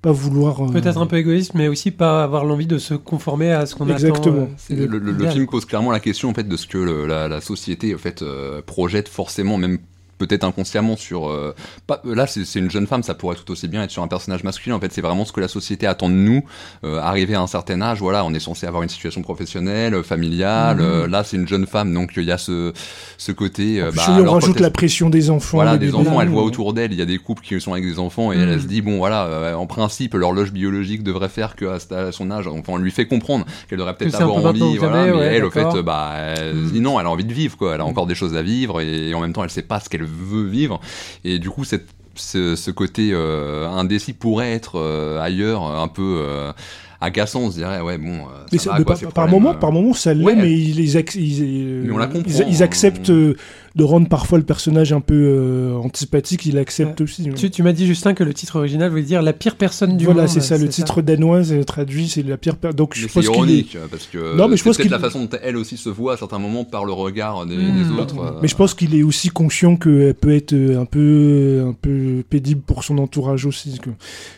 pas 0.04 0.12
vouloir 0.12 0.62
euh, 0.62 0.68
Peut-être 0.72 1.00
un 1.00 1.08
peu 1.08 1.18
égoïste, 1.18 1.56
mais 1.56 1.68
aussi 1.68 1.90
pas 1.90 2.24
avoir 2.24 2.46
l'envie 2.46 2.68
de 2.68 2.78
se 2.78 2.94
conformer 2.94 3.50
à 3.52 3.66
ce 3.66 3.74
qu'on 3.74 3.86
attend. 3.86 3.94
Exactement. 3.96 4.48
euh, 4.70 4.76
Le, 4.76 4.86
le- 4.86 5.00
le 5.00 5.14
idéal. 5.14 5.34
film 5.34 5.48
pose 5.48 5.66
clairement 5.66 5.90
la 5.92 6.00
question 6.00 6.30
en 6.30 6.34
fait 6.36 6.48
de 6.48 6.56
ce 6.58 6.68
que 6.68 6.78
le- 6.78 7.08
la, 7.08 7.28
la 7.28 7.42
société 7.42 7.96
en 7.96 7.98
fait 7.98 8.22
euh, 8.22 8.62
projette 8.64 9.10
forcément 9.10 9.58
même 9.58 9.80
peut-être 10.18 10.44
inconsciemment 10.44 10.96
sur 10.98 11.30
euh, 11.30 11.54
pas, 11.88 12.02
là 12.06 12.28
c'est 12.28 12.60
une 12.60 12.72
jeune 12.72 12.88
femme 12.88 13.04
ça 13.04 13.14
pourrait 13.14 13.36
tout 13.36 13.52
aussi 13.52 13.68
bien 13.68 13.84
être 13.84 13.92
sur 13.92 14.04
un 14.04 14.08
personnage 14.08 14.44
masculin 14.44 14.76
en 14.76 14.80
fait. 14.80 14.92
C'est 14.92 15.02
vraiment 15.02 15.26
ce 15.26 15.32
que 15.32 15.42
la 15.42 15.48
société 15.48 15.88
attend 15.88 16.10
de 16.10 16.14
nous 16.16 16.44
euh, 16.84 17.00
arrivé 17.00 17.36
à 17.36 17.42
un 17.42 17.48
certain 17.48 17.82
âge. 17.82 18.00
Voilà 18.00 18.24
on 18.26 18.34
est 18.34 18.40
censé 18.40 18.68
avoir 18.68 18.84
une 18.84 18.90
situation 18.90 19.22
professionnelle 19.22 19.94
euh, 19.94 20.04
familiale 20.04 20.78
Mhm. 20.78 20.82
euh, 20.82 21.08
là 21.08 21.24
c'est 21.24 21.38
une 21.38 21.48
jeune 21.48 21.66
femme 21.66 21.94
donc 21.94 22.14
il 22.18 22.24
y 22.24 22.32
a 22.32 22.38
ce 22.38 22.74
ce 23.18 23.32
côté 23.32 23.82
euh, 23.82 23.92
bah, 23.96 24.04
on 24.10 24.14
alors, 24.16 24.34
rajoute 24.36 24.60
la 24.60 24.70
pression 24.70 25.10
des 25.10 25.30
enfants 25.30 25.58
voilà, 25.58 25.78
des 25.78 25.94
enfants, 25.94 26.22
elle 26.22 26.30
voit 26.30 26.44
autour 26.44 26.74
d'elle, 26.74 26.92
il 26.92 27.00
y 27.00 27.02
a 27.02 27.06
des 27.06 27.18
couples 27.18 27.44
qui 27.44 27.60
sont 27.60 27.74
avec 27.74 27.86
des 27.86 28.00
enfants 28.00 28.32
et 28.32 28.38
elle, 28.38 28.50
elle 28.50 28.62
se 28.62 28.68
dit 28.68 28.82
bon 28.82 28.98
voilà, 28.98 29.26
euh, 29.26 29.54
en 29.54 29.68
principe 29.68 30.14
l'horloge 30.14 30.52
biologique 30.52 31.04
devrait 31.04 31.30
faire 31.30 31.56
que 31.56 31.66
à 31.66 32.12
son 32.12 32.32
âge, 32.32 32.48
enfin 32.48 32.74
on 32.74 32.78
lui 32.78 32.92
fait 32.92 33.06
comprendre 33.06 33.46
qu'elle 33.68 33.78
devrait 33.78 33.96
peut-être 33.96 34.18
peu 34.18 34.24
avoir 34.24 34.42
maintenant 34.42 34.68
envie, 34.68 34.78
voilà, 34.78 35.02
avez, 35.02 35.12
mais 35.12 35.18
ouais, 35.18 35.26
elle 35.36 35.46
au 35.46 35.52
fait 35.52 35.66
euh, 35.66 35.82
bah 35.82 36.14
elle 36.16 36.68
se 36.68 36.72
dit 36.72 36.82
non, 36.82 37.00
elle 37.00 37.06
a 37.06 37.10
envie 37.10 37.26
de 37.26 37.34
vivre 37.34 37.58
quoi, 37.58 37.76
elle 37.76 37.82
a 37.82 37.86
encore 37.86 38.08
des 38.08 38.16
choses 38.16 38.36
à 38.36 38.42
vivre 38.42 38.82
et, 38.82 39.14
en 39.14 39.22
même 39.22 39.34
temps 39.34 39.44
elle 39.44 39.50
sait 39.50 39.62
pas 39.62 39.80
ce 39.80 39.90
qu'elle 39.90 40.04
veut 40.06 40.48
vivre 40.48 40.80
et 41.24 41.40
du 41.40 41.50
coup 41.50 41.64
cette 41.64 41.88
ce, 42.18 42.56
ce 42.56 42.72
côté 42.72 43.10
euh, 43.12 43.68
indécis 43.68 44.14
pourrait 44.14 44.54
être 44.54 44.80
euh, 44.80 45.20
ailleurs 45.20 45.64
un 45.64 45.90
peu 45.90 46.20
euh, 46.22 46.54
agaçant, 47.02 47.42
on 47.42 47.52
se 47.52 47.58
dirait 47.58 47.82
ouais 47.82 47.98
bon. 47.98 48.20
euh, 48.20 48.46
Mais 48.54 48.58
ça 48.58 48.72
va, 48.72 48.84
quoi, 48.86 48.96
par, 49.14 49.28
moment, 49.28 49.52
euh. 49.52 49.56
par 49.56 49.74
moment, 49.74 49.94
ça 49.94 50.14
l'est, 50.14 50.24
ouais. 50.24 50.36
mais 50.36 50.50
ils, 50.54 50.80
ils, 50.80 50.96
ac- 50.98 51.20
ils, 51.20 51.42
euh, 51.44 51.84
Mais 51.86 51.92
on 51.92 51.98
la 51.98 52.06
ils- 52.06 52.24
comprend, 52.24 52.46
ils 52.48 52.64
acceptent 52.64 53.10
on- 53.10 53.14
euh, 53.14 53.36
de 53.76 53.84
rendre 53.84 54.08
parfois 54.08 54.38
le 54.38 54.46
personnage 54.46 54.94
un 54.94 55.02
peu 55.02 55.14
euh, 55.16 55.74
antipathique. 55.76 56.46
Ils 56.46 56.56
l'acceptent 56.56 57.02
aussi. 57.02 57.30
Tu, 57.36 57.50
tu 57.52 57.62
m'as 57.62 57.74
dit, 57.74 57.86
Justin, 57.86 58.14
que 58.14 58.24
le 58.24 58.34
titre 58.34 58.56
original 58.58 58.90
voulait 58.90 59.02
dire 59.04 59.22
la 59.22 59.34
pire 59.34 59.56
personne 59.58 59.98
du 59.98 60.06
voilà, 60.06 60.22
monde. 60.22 60.30
c'est 60.30 60.40
ça. 60.42 60.58
Le 60.58 60.70
titre 60.70 61.02
danois 61.02 61.44
c'est 61.44 61.64
traduit, 61.66 62.08
c'est 62.08 62.24
la 62.24 62.38
pire. 62.38 62.56
per- 62.56 62.74
Donc 62.74 62.94
Mais 62.96 63.02
je 63.02 63.08
c'est 63.08 63.14
pense 63.14 63.24
qu'il 63.26 63.34
est. 63.34 63.36
ironique 63.38 63.78
parce 63.92 64.06
que 64.08 64.38
Non, 64.38 64.48
mais 64.48 64.56
je 64.56 64.64
c'est 64.64 64.70
pense 64.70 64.78
peut-être 64.78 64.88
qu'il- 64.88 64.92
la 64.92 65.00
façon 65.00 65.26
dont 65.26 65.38
elle 65.44 65.58
aussi 65.58 65.76
se 65.78 65.90
voit 65.90 66.14
à 66.14 66.18
certains 66.18 66.40
moments 66.40 66.64
par 66.64 66.86
le 66.86 66.94
regard 66.94 67.46
des, 67.46 67.58
Mm. 67.58 67.84
des 67.84 68.02
autres. 68.02 68.20
euh, 68.20 68.40
Mais 68.42 68.48
je 68.48 68.56
pense 68.56 68.74
qu'il 68.74 68.96
est 68.96 69.04
aussi 69.04 69.30
conscient 69.30 69.76
qu'elle 69.76 70.14
peut 70.16 70.34
être 70.34 70.54
euh, 70.54 70.80
un 70.80 70.86
peu, 70.86 71.66
un 71.68 71.74
peu 71.74 72.24
pénible 72.30 72.62
pour 72.62 72.84
son 72.84 72.98
entourage 72.98 73.46
aussi. 73.46 73.80
que- 73.80 73.90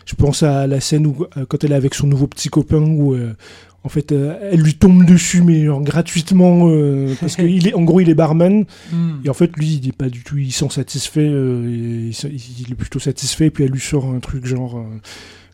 Je 0.05 0.15
pense 0.15 0.41
à 0.41 0.65
la 0.67 0.79
scène 0.79 1.05
où, 1.05 1.25
quand 1.47 1.63
elle 1.63 1.73
est 1.73 1.75
avec 1.75 1.93
son 1.93 2.07
nouveau 2.07 2.25
petit 2.27 2.49
copain, 2.49 2.77
où 2.81 3.13
euh, 3.13 3.33
en 3.87 3.89
fait 3.89 4.11
euh, 4.11 4.37
elle 4.51 4.59
lui 4.59 4.73
tombe 4.73 5.05
dessus, 5.05 5.41
mais 5.41 5.63
genre 5.63 5.81
gratuitement, 5.81 6.67
euh, 6.69 7.15
parce 7.21 7.37
qu'il 7.37 7.65
est, 7.69 7.73
en 7.73 7.83
gros, 7.83 8.01
il 8.01 8.09
est 8.09 8.15
barman. 8.15 8.65
Hmm. 8.91 9.21
Et 9.23 9.29
en 9.29 9.33
fait, 9.33 9.55
lui, 9.55 9.79
il 9.81 9.87
est 9.87 9.95
pas 9.95 10.09
du 10.09 10.25
tout, 10.25 10.37
il 10.37 10.51
sent 10.51 10.67
satisfait, 10.71 11.21
euh, 11.25 12.11
il 12.11 12.67
est 12.69 12.75
plutôt 12.75 12.99
satisfait, 12.99 13.45
et 13.45 13.49
puis 13.49 13.63
elle 13.63 13.71
lui 13.71 13.79
sort 13.79 14.05
un 14.13 14.19
truc 14.19 14.45
genre. 14.45 14.85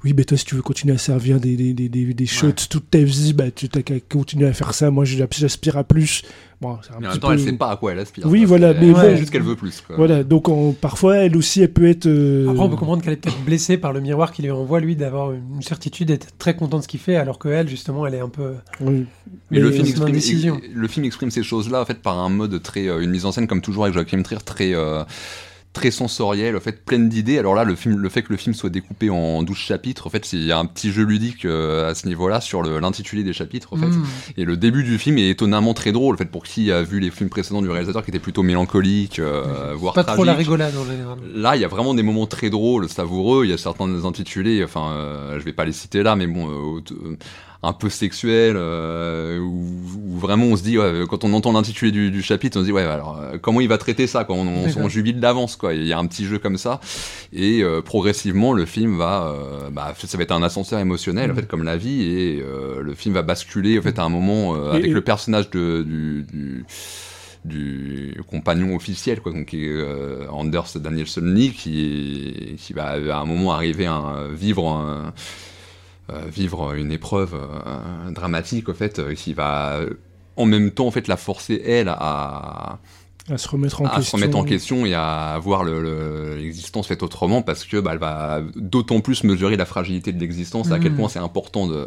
Oui, 0.03 0.13
ben 0.13 0.25
toi, 0.25 0.37
si 0.37 0.43
tu 0.45 0.55
veux 0.55 0.61
continuer 0.61 0.93
à 0.93 0.97
servir 0.97 1.39
des, 1.39 1.55
des, 1.55 1.73
des, 1.73 1.87
des, 1.89 2.13
des 2.13 2.25
shots 2.25 2.51
toute 2.69 2.89
ta 2.91 2.99
vie, 2.99 3.33
bah, 3.33 3.51
tu 3.51 3.69
t'as 3.69 3.81
qu'à 3.81 3.99
continuer 4.01 4.47
à 4.47 4.53
faire 4.53 4.73
ça. 4.73 4.91
Moi, 4.91 5.05
j'aspire 5.05 5.77
à 5.77 5.83
plus. 5.83 6.23
Bon, 6.61 6.77
c'est 6.81 6.93
un 6.93 6.99
Mais 6.99 7.07
en 7.07 7.09
petit 7.11 7.13
même 7.15 7.19
temps, 7.19 7.27
peu- 7.27 7.33
elle 7.33 7.39
sait 7.39 7.53
pas 7.53 7.71
à 7.71 7.75
quoi 7.77 7.91
elle 7.93 7.99
aspire. 7.99 8.25
Oui, 8.27 8.45
voilà, 8.45 8.73
qu'elle- 8.73 8.85
mais 8.87 8.93
ouais. 8.93 9.17
juste 9.17 9.31
qu'elle 9.31 9.41
veut 9.43 9.55
plus. 9.55 9.81
Quoi. 9.81 9.95
Voilà, 9.97 10.23
donc 10.23 10.47
parfois, 10.79 11.17
elle 11.17 11.35
aussi, 11.37 11.61
elle 11.61 11.71
peut 11.73 11.87
être. 11.87 12.05
euh, 12.05 12.49
Après, 12.49 12.63
on 12.63 12.69
peut 12.69 12.75
comprendre 12.75 13.01
qu'elle 13.01 13.13
est 13.13 13.17
peut-être 13.17 13.43
blessée 13.43 13.77
par 13.77 13.91
le 13.93 13.99
miroir 14.01 14.31
qui 14.31 14.41
lui 14.43 14.51
envoie, 14.51 14.79
lui, 14.79 14.95
d'avoir 14.95 15.31
une 15.33 15.61
certitude, 15.61 16.07
d'être 16.09 16.37
très 16.37 16.55
content 16.55 16.77
de 16.77 16.83
ce 16.83 16.87
qu'il 16.87 16.99
fait, 16.99 17.15
alors 17.17 17.37
que 17.39 17.47
elle, 17.49 17.67
justement, 17.69 18.05
elle 18.07 18.15
est 18.15 18.19
un 18.21 18.29
peu. 18.29 18.53
oui. 18.81 19.05
Mais 19.51 19.59
le 19.59 19.69
Mais 19.69 19.75
film, 19.83 19.87
exprime, 19.87 20.59
le 20.73 20.87
film 20.87 21.05
exprime 21.05 21.31
ces 21.31 21.43
choses-là 21.43 21.81
en 21.81 21.85
fait 21.85 22.01
par 22.01 22.17
un 22.19 22.29
mode 22.29 22.61
très, 22.63 22.87
euh, 22.87 23.01
une 23.01 23.11
mise 23.11 23.25
en 23.25 23.31
scène 23.31 23.47
comme 23.47 23.61
toujours 23.61 23.83
avec 23.85 23.93
Joachim 23.93 24.21
Trier 24.23 24.41
très 24.43 24.73
euh, 24.73 25.03
très 25.73 25.91
sensorielle, 25.91 26.55
en 26.55 26.59
fait 26.59 26.85
pleine 26.85 27.09
d'idées. 27.09 27.39
Alors 27.39 27.55
là, 27.55 27.63
le 27.63 27.75
film, 27.75 27.97
le 27.97 28.09
fait 28.09 28.21
que 28.21 28.31
le 28.31 28.37
film 28.37 28.53
soit 28.53 28.69
découpé 28.69 29.09
en 29.09 29.43
12 29.43 29.57
chapitres, 29.57 30.07
en 30.07 30.09
fait, 30.09 30.31
il 30.33 30.43
y 30.43 30.51
a 30.51 30.59
un 30.59 30.65
petit 30.65 30.91
jeu 30.91 31.03
ludique 31.03 31.45
euh, 31.45 31.89
à 31.89 31.95
ce 31.95 32.07
niveau-là 32.07 32.39
sur 32.41 32.63
l'intitulé 32.63 33.23
des 33.23 33.33
chapitres, 33.33 33.73
en 33.73 33.77
fait. 33.77 33.87
Hmm. 33.87 34.05
Et 34.37 34.45
le 34.45 34.55
début 34.55 34.83
du 34.83 34.97
film 34.97 35.17
est 35.17 35.29
étonnamment 35.29 35.73
très 35.73 35.91
drôle, 35.91 36.15
en 36.15 36.17
fait, 36.17 36.29
pour 36.29 36.43
qui 36.43 36.71
a 36.71 36.83
vu 36.83 36.99
les 36.99 37.09
films 37.09 37.29
précédents 37.29 37.61
du 37.61 37.69
réalisateur 37.69 38.03
qui 38.03 38.11
étaient 38.11 38.19
plutôt 38.19 38.43
mélancoliques, 38.43 39.19
euh, 39.19 39.73
voire 39.75 39.95
Pas 39.95 40.03
trop 40.03 40.23
la 40.23 40.33
rigolade 40.33 40.75
en 40.77 40.85
général. 40.85 41.17
Là, 41.33 41.55
il 41.55 41.61
y 41.61 41.65
a 41.65 41.67
vraiment 41.67 41.93
des 41.93 42.03
moments 42.03 42.27
très 42.27 42.49
drôles, 42.49 42.87
savoureux. 42.87 43.45
Il 43.45 43.49
y 43.49 43.53
a 43.53 43.57
certains 43.57 43.87
des 43.87 44.05
intitulés, 44.05 44.63
enfin, 44.63 44.91
euh, 44.91 45.39
je 45.39 45.45
vais 45.45 45.53
pas 45.53 45.65
les 45.65 45.71
citer 45.71 46.03
là, 46.03 46.15
mais 46.15 46.27
bon, 46.27 46.49
euh, 46.49 47.17
un 47.65 47.71
peu 47.73 47.89
sexuels, 47.89 48.55
euh, 48.57 49.39
où, 49.39 49.65
où 50.09 50.17
vraiment 50.19 50.47
on 50.47 50.57
se 50.57 50.63
dit, 50.63 50.77
ouais, 50.77 51.03
quand 51.09 51.23
on 51.23 51.31
entend 51.33 51.53
l'intitulé 51.53 51.91
du, 51.91 52.11
du 52.11 52.21
chapitre, 52.21 52.57
on 52.57 52.61
se 52.61 52.65
dit, 52.65 52.71
ouais, 52.73 52.81
alors 52.83 53.17
euh, 53.19 53.37
comment 53.41 53.61
il 53.61 53.69
va 53.69 53.77
traiter 53.77 54.05
ça 54.05 54.25
quoi? 54.25 54.35
On, 54.35 54.45
on, 54.77 54.89
jubile 54.89 55.19
d'avance, 55.21 55.55
quoi. 55.55 55.73
Il 55.73 55.87
y 55.87 55.93
a 55.93 55.97
un 55.97 56.05
petit 56.05 56.25
jeu 56.25 56.39
comme 56.39 56.57
ça, 56.57 56.81
et 57.31 57.63
euh, 57.63 57.81
progressivement, 57.81 58.51
le 58.53 58.65
film 58.65 58.97
va, 58.97 59.27
euh, 59.27 59.69
bah, 59.71 59.93
ça 59.97 60.17
va 60.17 60.23
être 60.23 60.31
un 60.33 60.43
ascenseur 60.43 60.79
émotionnel, 60.79 61.31
en 61.31 61.33
Mhm. 61.33 61.39
fait, 61.39 61.47
comme 61.47 61.63
la 61.63 61.77
vie, 61.77 62.01
et 62.03 62.43
le 62.81 62.93
film 62.95 63.15
va 63.15 63.21
basculer, 63.21 63.79
en 63.79 63.81
fait, 63.81 63.97
à 63.97 64.03
un 64.03 64.09
moment 64.09 64.55
Et- 64.55 64.75
avec 64.75 64.85
et- 64.87 64.89
le 64.93 65.01
personnage 65.01 65.49
de, 65.49 65.83
du, 65.83 66.25
du 66.31 66.65
du 67.45 68.15
compagnon 68.29 68.73
officiel, 68.73 69.19
quoi, 69.19 69.33
donc 69.33 69.47
qui 69.47 69.65
est 69.65 69.69
euh, 69.69 70.27
Anders 70.31 70.67
Danielson 70.77 71.23
Lee, 71.25 71.51
qui, 71.51 72.55
qui 72.57 72.71
va 72.71 72.91
à 72.91 73.19
un 73.19 73.25
moment 73.25 73.51
arriver 73.53 73.85
à 73.85 74.27
vivre 74.33 74.65
un- 74.69 75.13
vivre 76.09 76.73
une 76.73 76.91
épreuve 76.91 77.33
euh, 77.33 78.11
dramatique, 78.11 78.69
en 78.69 78.73
fait, 78.73 78.99
euh, 78.99 79.13
qui 79.13 79.33
va 79.33 79.77
euh, 79.77 79.93
en 80.35 80.45
même 80.45 80.71
temps 80.71 80.87
en 80.87 80.91
fait 80.91 81.07
la 81.07 81.17
forcer 81.17 81.61
elle 81.65 81.89
à, 81.89 82.79
à 83.31 83.37
se 83.37 83.47
remettre 83.47 83.81
en 83.81 83.85
à 83.85 83.91
se 83.91 83.95
question. 83.99 84.17
remettre 84.17 84.37
en 84.37 84.43
question 84.43 84.85
et 84.85 84.93
à 84.93 85.39
voir 85.41 85.63
le- 85.63 85.81
le- 85.81 86.35
l'existence 86.35 86.87
faite 86.87 87.03
autrement 87.03 87.41
parce 87.41 87.63
que 87.63 87.77
bah, 87.77 87.91
elle 87.93 87.99
va 87.99 88.41
d'autant 88.55 88.99
plus 88.99 89.23
mesurer 89.23 89.55
la 89.55 89.65
fragilité 89.65 90.11
de 90.11 90.19
l'existence 90.19 90.71
à 90.71 90.79
quel 90.79 90.91
Mhm. 90.91 90.97
point 90.97 91.07
c'est 91.09 91.19
important 91.19 91.65
de, 91.67 91.85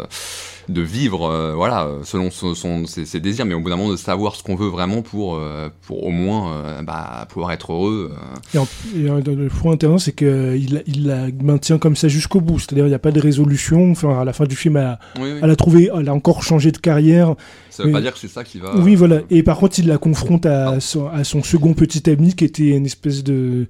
de 0.71 0.81
vivre 0.81 1.29
euh, 1.31 1.53
voilà 1.55 1.89
selon 2.05 2.31
son, 2.31 2.55
son- 2.55 2.87
ses, 2.87 3.05
ses 3.05 3.21
désirs 3.21 3.45
mais 3.45 3.53
au 3.55 3.61
bout 3.61 3.69
d'un 3.69 3.77
moment 3.77 3.91
de 3.91 3.97
savoir 3.97 4.35
ce 4.35 4.43
qu'on 4.43 4.57
veut 4.57 4.69
vraiment 4.69 5.03
pour 5.03 5.35
euh, 5.37 5.69
pour 5.87 6.05
au 6.07 6.11
moins 6.11 6.53
euh, 6.55 6.83
bah, 6.83 7.27
pouvoir 7.29 7.53
être 7.53 7.71
heureux. 7.73 8.13
Et, 8.55 8.59
en- 8.59 8.67
et 8.95 9.03
le 9.35 9.49
point 9.49 9.75
intéressant, 9.75 9.99
c'est 9.99 10.13
qu'il 10.15 10.83
il 10.87 11.07
la 11.07 11.27
maintient 11.43 11.77
comme 11.79 11.97
ça 11.97 12.09
jusqu'au 12.09 12.41
bout. 12.41 12.59
C'est-à-dire, 12.59 12.87
il 12.87 12.89
n'y 12.89 12.95
a 12.95 12.99
pas 12.99 13.13
de 13.13 13.21
résolution. 13.21 13.91
Enfin, 13.91 14.19
à 14.21 14.25
la 14.25 14.33
fin 14.33 14.45
du 14.47 14.57
film, 14.57 14.77
elle 14.79 14.85
a, 14.85 14.99
Oui, 15.21 15.33
oui. 15.33 15.39
elle 15.43 15.51
a 15.51 15.57
trouvé, 15.57 15.91
elle 15.95 16.09
a 16.09 16.15
encore 16.15 16.43
changé 16.43 16.73
de 16.73 16.79
carrière. 16.79 17.35
ça 17.71 17.83
veut 17.83 17.89
oui. 17.89 17.93
pas 17.93 18.01
dire 18.01 18.13
que 18.15 18.19
c'est 18.19 18.29
ça 18.29 18.43
qui 18.43 18.59
va 18.59 18.75
Oui, 18.77 18.95
voilà. 18.95 19.21
Et 19.31 19.43
par 19.43 19.59
contre, 19.59 19.79
il 19.79 19.87
la 19.87 19.99
confronte 19.99 20.47
à 20.47 20.71
Ah. 20.77 20.81
son, 20.81 21.09
à 21.09 21.25
son 21.27 21.43
second 21.43 21.75
petit 21.75 22.09
ami 22.09 22.35
qui 22.35 22.45
était 22.45 22.69
une 22.77 22.87
espèce 22.87 23.23
de 23.25 23.67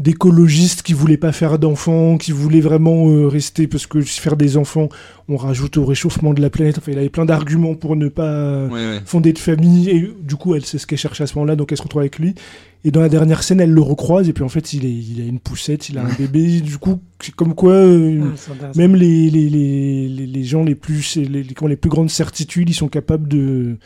d'écologiste 0.00 0.82
qui 0.82 0.92
voulait 0.92 1.16
pas 1.16 1.30
faire 1.30 1.56
d'enfants, 1.56 2.18
qui 2.18 2.32
voulait 2.32 2.60
vraiment 2.60 3.08
euh, 3.08 3.28
rester 3.28 3.68
parce 3.68 3.86
que 3.86 4.00
faire 4.00 4.36
des 4.36 4.56
enfants, 4.56 4.88
on 5.28 5.36
rajoute 5.36 5.76
au 5.76 5.84
réchauffement 5.84 6.34
de 6.34 6.42
la 6.42 6.50
planète. 6.50 6.78
Enfin, 6.78 6.90
il 6.90 6.98
avait 6.98 7.08
plein 7.10 7.24
d'arguments 7.24 7.76
pour 7.76 7.94
ne 7.94 8.08
pas 8.08 8.66
oui. 8.66 8.80
fonder 9.06 9.32
de 9.32 9.38
famille 9.38 9.88
et 9.90 10.10
du 10.20 10.34
coup, 10.34 10.56
elle 10.56 10.64
sait 10.64 10.78
ce 10.78 10.88
qu'elle 10.88 10.98
cherche 10.98 11.20
à 11.20 11.28
ce 11.28 11.36
moment-là, 11.36 11.54
donc 11.54 11.70
elle 11.70 11.78
se 11.78 11.82
retrouve 11.84 12.00
avec 12.00 12.18
lui. 12.18 12.34
Et 12.84 12.90
dans 12.90 13.00
la 13.00 13.08
dernière 13.08 13.44
scène, 13.44 13.60
elle 13.60 13.70
le 13.70 13.80
recroise 13.80 14.28
et 14.28 14.32
puis 14.32 14.42
en 14.42 14.48
fait, 14.48 14.72
il, 14.72 14.84
est, 14.84 14.92
il 14.92 15.20
a 15.22 15.26
une 15.26 15.38
poussette, 15.38 15.88
il 15.88 15.96
a 15.96 16.02
un 16.04 16.12
bébé. 16.18 16.60
Du 16.60 16.76
coup, 16.78 16.98
c'est 17.20 17.32
comme 17.32 17.54
quoi. 17.54 17.74
euh, 17.74 18.20
Ah, 18.50 18.72
même 18.76 18.96
les, 18.96 19.30
les, 19.30 19.48
les, 19.48 20.08
les, 20.08 20.26
les 20.26 20.44
gens 20.44 20.64
les 20.64 20.74
plus, 20.74 21.14
les, 21.16 21.24
les- 21.28 21.44
qui 21.44 21.62
ont 21.62 21.68
les 21.68 21.76
plus 21.76 21.88
grandes 21.88 22.10
certitudes, 22.10 22.68
ils 22.68 22.74
sont 22.74 22.88
capables 22.88 23.28
de, 23.28 23.76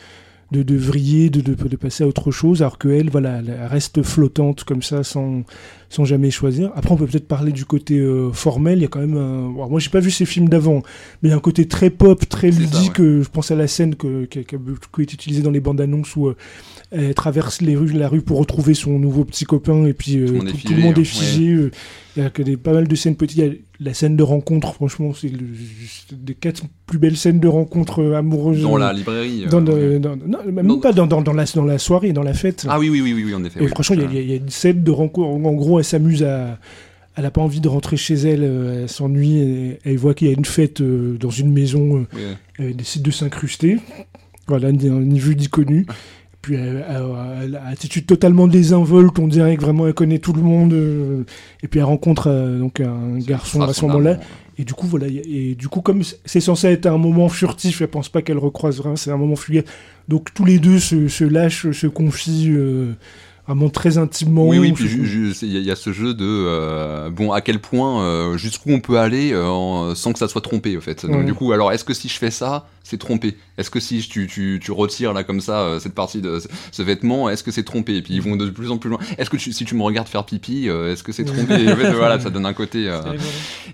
de, 0.51 0.63
de 0.63 0.75
vriller, 0.77 1.29
de, 1.29 1.41
de, 1.41 1.53
de 1.53 1.75
passer 1.75 2.03
à 2.03 2.07
autre 2.07 2.31
chose, 2.31 2.61
alors 2.61 2.77
qu'elle, 2.79 3.09
voilà, 3.09 3.37
elle 3.39 3.51
reste 3.69 4.01
flottante 4.01 4.63
comme 4.63 4.81
ça, 4.81 5.03
sans, 5.03 5.43
sans 5.89 6.05
jamais 6.05 6.31
choisir. 6.31 6.71
Après, 6.75 6.91
on 6.91 6.95
peut 6.97 7.05
peut-être 7.05 7.27
parler 7.27 7.51
du 7.51 7.65
côté 7.65 7.99
euh, 7.99 8.31
formel. 8.31 8.79
Il 8.79 8.81
y 8.81 8.85
a 8.85 8.87
quand 8.87 8.99
même 8.99 9.15
un... 9.17 9.53
alors, 9.55 9.69
moi, 9.69 9.79
j'ai 9.79 9.89
pas 9.91 9.99
vu 9.99 10.09
ces 10.11 10.25
films 10.25 10.49
d'avant, 10.49 10.81
mais 11.21 11.29
il 11.29 11.31
y 11.31 11.33
a 11.33 11.37
un 11.37 11.39
côté 11.39 11.67
très 11.67 11.89
pop, 11.91 12.27
très 12.27 12.51
ça, 12.51 12.59
ludique. 12.59 12.99
euh, 12.99 13.21
je 13.23 13.29
pense 13.29 13.51
à 13.51 13.55
la 13.55 13.67
scène 13.67 13.95
que, 13.95 14.25
qui, 14.25 14.39
a, 14.39 14.43
qui 14.43 14.55
a 14.55 14.57
beaucoup 14.57 15.01
été 15.01 15.13
utilisée 15.13 15.41
dans 15.43 15.51
les 15.51 15.59
bandes 15.59 15.81
annonces 15.81 16.15
où 16.15 16.27
euh, 16.29 16.35
elle 16.91 17.13
traverse 17.13 17.61
les 17.61 17.75
rues, 17.75 17.91
la 17.93 18.07
rue 18.09 18.21
pour 18.21 18.39
retrouver 18.39 18.73
son 18.73 18.97
nouveau 18.97 19.25
petit 19.25 19.45
copain 19.45 19.85
et 19.85 19.93
puis 19.93 20.17
euh, 20.17 20.25
Tout 20.27 20.33
le 20.33 20.39
tout, 20.39 20.45
monde 20.45 20.47
est 20.47 20.51
tout 20.51 20.57
figé, 20.57 20.75
le 20.75 20.81
monde 20.81 20.97
est 20.97 21.01
hein, 21.01 21.03
figé. 21.03 21.51
euh, 21.53 21.71
Il 22.17 22.23
y 22.23 22.25
a 22.25 22.29
que 22.31 22.41
des, 22.41 22.57
pas 22.57 22.73
mal 22.73 22.87
de 22.87 22.95
scènes 22.95 23.15
petites. 23.15 23.39
La 23.81 23.93
scène 23.93 24.17
de 24.17 24.23
rencontre, 24.23 24.73
franchement, 24.73 25.13
c'est 25.13 25.31
des 26.11 26.33
quatre 26.35 26.63
plus 26.85 26.97
belles 26.99 27.15
scènes 27.15 27.39
de 27.39 27.47
rencontre 27.47 28.01
euh, 28.01 28.17
amoureuses. 28.17 28.61
Dans 28.61 28.75
euh, 28.75 28.79
la 28.79 28.91
librairie. 28.91 29.45
euh, 29.45 29.47
dans, 29.49 29.65
ouais. 29.65 29.99
dans- 29.99 30.17
non, 30.17 30.39
même 30.51 30.67
Dans- 30.67 30.79
pas 30.79 30.91
dans, 30.91 31.07
dans, 31.07 31.21
dans 31.21 31.31
la, 31.31 31.45
dans 31.45 31.63
la 31.63 31.77
soirée, 31.77 32.11
dans 32.11 32.23
la 32.23 32.33
fête. 32.33 32.65
Ah 32.67 32.77
oui, 32.77 32.89
oui, 32.89 33.01
oui, 33.01 33.13
oui, 33.13 33.23
oui, 33.27 33.33
en 33.33 33.43
effet. 33.45 33.59
Et 33.59 33.63
oui. 33.63 33.69
franchement, 33.69 33.95
il 33.97 34.13
y 34.13 34.17
a- 34.17 34.21
y, 34.21 34.37
une 34.37 34.49
scène 34.49 34.83
de 34.83 34.91
rencontre. 34.91 35.29
En, 35.29 35.53
gros, 35.53 35.79
elle 35.79 35.85
s'amuse 35.85 36.23
à. 36.23 36.59
Elle 37.15 37.23
n'a 37.23 37.31
pas 37.31 37.41
envie 37.41 37.61
de 37.61 37.67
rentrer 37.69 37.95
chez 37.97 38.15
elle, 38.15 38.43
euh, 38.43 38.81
elle 38.83 38.89
s'ennuie, 38.89 39.75
elle 39.83 39.97
voit 39.97 40.13
qu'il 40.13 40.27
y 40.27 40.29
a 40.29 40.33
une 40.33 40.45
fête 40.45 40.79
euh, 40.81 41.17
dans 41.17 41.29
une 41.31 41.51
maison, 41.51 41.97
euh, 41.97 42.07
oui. 42.13 42.21
elle 42.59 42.75
décide 42.75 43.01
de 43.01 43.11
s'incruster. 43.11 43.77
Voilà, 44.47 44.71
ni, 44.71 44.89
ni 44.89 45.19
vu 45.19 45.35
ni 45.35 45.47
connu. 45.47 45.85
Puis 46.41 46.55
elle, 46.55 46.85
elle- 46.87 47.03
elle 47.43 47.55
a 47.55 47.59
une 47.61 47.67
attitude 47.73 48.05
totalement 48.05 48.47
désinvolte, 48.47 49.19
on 49.19 49.27
dirait 49.27 49.57
que 49.57 49.61
vraiment 49.61 49.87
elle 49.87 49.93
connaît 49.93 50.19
tout 50.19 50.33
le 50.33 50.41
monde. 50.41 50.73
euh, 50.73 51.23
et 51.63 51.67
puis 51.67 51.79
elle 51.79 51.85
rencontre 51.85 52.27
euh, 52.27 52.59
donc 52.59 52.79
un 52.79 53.17
garçon 53.19 53.61
à 53.61 53.67
ce 53.73 53.81
moment-là. 53.87 54.11
Et 54.57 54.63
du 54.65 54.73
coup, 54.73 54.87
voilà, 54.87 55.07
et 55.07 55.55
du 55.55 55.67
coup, 55.69 55.79
comme 55.81 56.01
c'est 56.25 56.41
censé 56.41 56.67
être 56.67 56.85
un 56.85 56.97
moment 56.97 57.29
furtif, 57.29 57.81
elle 57.81 57.87
pense 57.87 58.09
pas 58.09 58.21
qu'elle 58.21 58.37
recroise 58.37 58.77
vraiment, 58.77 58.97
c'est 58.97 59.11
un 59.11 59.15
moment 59.17 59.37
fugace. 59.37 59.63
Donc 60.09 60.33
tous 60.33 60.43
les 60.43 60.59
deux 60.59 60.79
se, 60.79 61.07
se 61.07 61.23
lâchent, 61.23 61.71
se 61.71 61.87
confient 61.87 62.49
euh, 62.49 62.93
vraiment 63.49 63.69
très 63.69 63.97
intimement. 63.97 64.47
Oui, 64.47 64.59
oui, 64.59 64.71
puis 64.73 64.85
il 64.85 65.51
y, 65.51 65.57
a- 65.57 65.59
il 65.59 65.65
y 65.65 65.71
a 65.71 65.75
ce 65.75 65.91
jeu 65.91 66.13
de 66.13 66.25
euh, 66.25 67.09
bon, 67.09 67.31
à 67.31 67.41
quel 67.41 67.59
point, 67.59 68.03
euh, 68.03 68.37
jusqu'où 68.37 68.69
on 68.71 68.79
peut 68.79 68.97
aller 68.99 69.31
euh, 69.33 69.45
en- 69.47 69.95
sans 69.95 70.13
que 70.13 70.19
ça 70.19 70.27
soit 70.27 70.41
trompé, 70.41 70.77
en 70.77 70.81
fait. 70.81 71.05
Donc, 71.05 71.17
Ouais. 71.17 71.23
du 71.25 71.33
coup, 71.33 71.51
alors, 71.51 71.71
est-ce 71.71 71.83
que 71.83 71.93
si 71.93 72.07
je 72.09 72.17
fais 72.17 72.31
ça, 72.31 72.67
c'est 72.83 72.97
trompé? 72.97 73.37
Est-ce 73.57 73.69
que 73.69 73.79
si 73.79 73.99
tu, 74.07 74.27
tu, 74.27 74.59
tu 74.63 74.71
retires 74.71 75.13
là 75.13 75.23
comme 75.23 75.41
ça 75.41 75.61
euh, 75.61 75.79
cette 75.79 75.93
partie 75.95 76.21
de 76.21 76.39
ce, 76.71 76.81
vêtement, 76.83 77.29
est-ce 77.29 77.43
que 77.43 77.51
c'est 77.51 77.63
trompé? 77.63 77.95
Et 77.97 78.01
puis 78.01 78.13
ils 78.15 78.21
vont 78.21 78.35
de 78.35 78.49
plus 78.49 78.71
en 78.71 78.77
plus 78.77 78.89
loin. 78.89 78.99
Est-ce 79.17 79.29
que 79.29 79.37
tu- 79.37 79.51
si 79.51 79.65
tu 79.65 79.75
me 79.75 79.83
regardes 79.83 80.07
faire 80.07 80.25
pipi, 80.25 80.69
euh, 80.69 80.91
est-ce 80.91 81.03
que 81.03 81.11
c'est 81.11 81.25
trompé? 81.25 81.53
Et 81.63 81.71
en 81.71 81.75
fait, 81.75 81.91
voilà, 81.93 82.19
ça 82.19 82.29
donne 82.29 82.45
un 82.45 82.53
côté. 82.53 82.87
euh, 82.87 83.01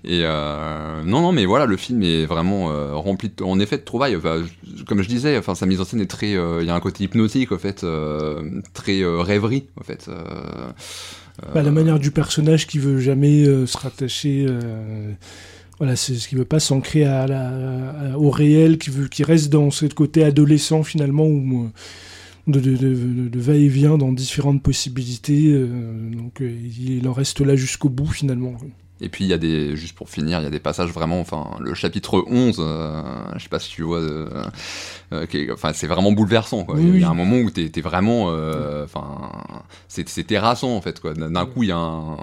et 0.03 0.22
euh, 0.24 1.03
non, 1.03 1.22
non, 1.22 1.32
mais 1.32 1.46
voilà, 1.46 1.65
le 1.65 1.77
film 1.77 2.01
est 2.03 2.25
vraiment 2.25 2.72
euh, 2.72 2.94
rempli, 2.96 3.29
de, 3.36 3.44
en 3.44 3.60
effet, 3.60 3.77
de 3.77 3.84
trouvailles. 3.84 4.15
Enfin, 4.15 4.41
comme 4.88 5.01
je 5.01 5.08
disais, 5.08 5.38
enfin, 5.38 5.55
sa 5.55 5.65
mise 5.65 5.82
en 5.82 5.86
scène 5.86 6.01
est 6.01 6.05
très, 6.10 6.36
euh, 6.36 6.60
il 6.62 6.67
y 6.67 6.70
a 6.70 6.75
un 6.75 6.79
côté 6.79 7.03
hypnotique, 7.03 7.51
en 7.51 7.58
fait, 7.58 7.84
euh, 7.84 8.41
très 8.74 9.01
euh, 9.01 9.22
en 9.79 9.84
fait. 9.84 10.07
euh, 10.07 10.72
Bah, 11.53 11.62
la 11.62 11.69
euh, 11.69 11.72
manière 11.72 12.00
du 12.00 12.12
personnage 12.12 12.67
qui 12.67 12.79
veut 12.79 13.00
jamais 13.00 13.45
euh, 13.45 13.65
se 13.65 13.77
rattacher. 13.77 14.45
euh, 14.48 15.12
voilà, 15.77 15.95
c'est 15.98 16.15
ce 16.15 16.27
qui 16.29 16.36
veut 16.36 16.45
pas 16.45 16.60
s'ancrer 16.62 17.05
au 18.15 18.29
réel, 18.29 18.77
qui 18.77 18.89
veut, 18.89 19.07
qui 19.07 19.24
reste 19.24 19.51
dans 19.51 19.72
ce 19.72 19.86
côté 19.88 20.24
adolescent 20.24 20.84
finalement 20.84 21.27
euh, 21.27 21.67
de, 22.48 23.38
va-et-vient 23.39 23.98
dans 23.98 24.12
différentes 24.13 24.63
possibilités. 24.63 25.48
euh, 25.48 25.67
donc 26.12 26.41
euh, 26.41 26.50
il 26.79 27.05
en 27.07 27.13
reste 27.13 27.41
là 27.41 27.55
jusqu'au 27.55 27.89
bout 27.89 28.05
finalement. 28.07 28.53
Et 29.02 29.10
puis 29.10 29.25
il 29.25 29.28
y 29.28 29.34
a 29.34 29.38
des, 29.38 29.75
juste 29.75 29.94
pour 29.96 30.10
finir, 30.10 30.40
il 30.40 30.44
y 30.44 30.48
a 30.48 30.50
des 30.50 30.60
passages 30.60 30.90
vraiment, 30.92 31.20
enfin, 31.20 31.48
le 31.60 31.74
chapitre 31.74 32.24
11, 32.28 32.58
euh, 32.60 33.02
je 33.36 33.44
sais 33.44 33.50
pas 33.50 33.60
si 33.60 33.70
tu 33.70 33.84
vois, 33.84 34.00
euh, 34.00 34.46
euh, 35.12 35.25
qui 35.25 35.40
est- 35.40 35.52
enfin, 35.52 35.74
c'est 35.74 35.88
vraiment 35.88 36.14
bouleversant, 36.14 36.64
quoi. 36.64 36.75
Oui, 36.75 36.84
il 36.96 37.02
y 37.02 37.04
a 37.04 37.10
un 37.10 37.14
moment 37.14 37.38
où 37.38 37.50
t'es, 37.50 37.68
t'es 37.70 37.82
vraiment, 37.82 38.28
euh, 38.30 38.86
enfin, 38.86 39.32
c'est, 39.90 40.06
terrassant, 40.24 40.75
en 40.75 40.82
fait, 40.82 41.02
quoi. 41.02 41.14
D'un 41.14 41.30
d'un 41.32 41.46
coup, 41.46 41.64
il 41.64 41.70
y 41.70 41.72
a 41.74 41.78
un, 41.78 42.18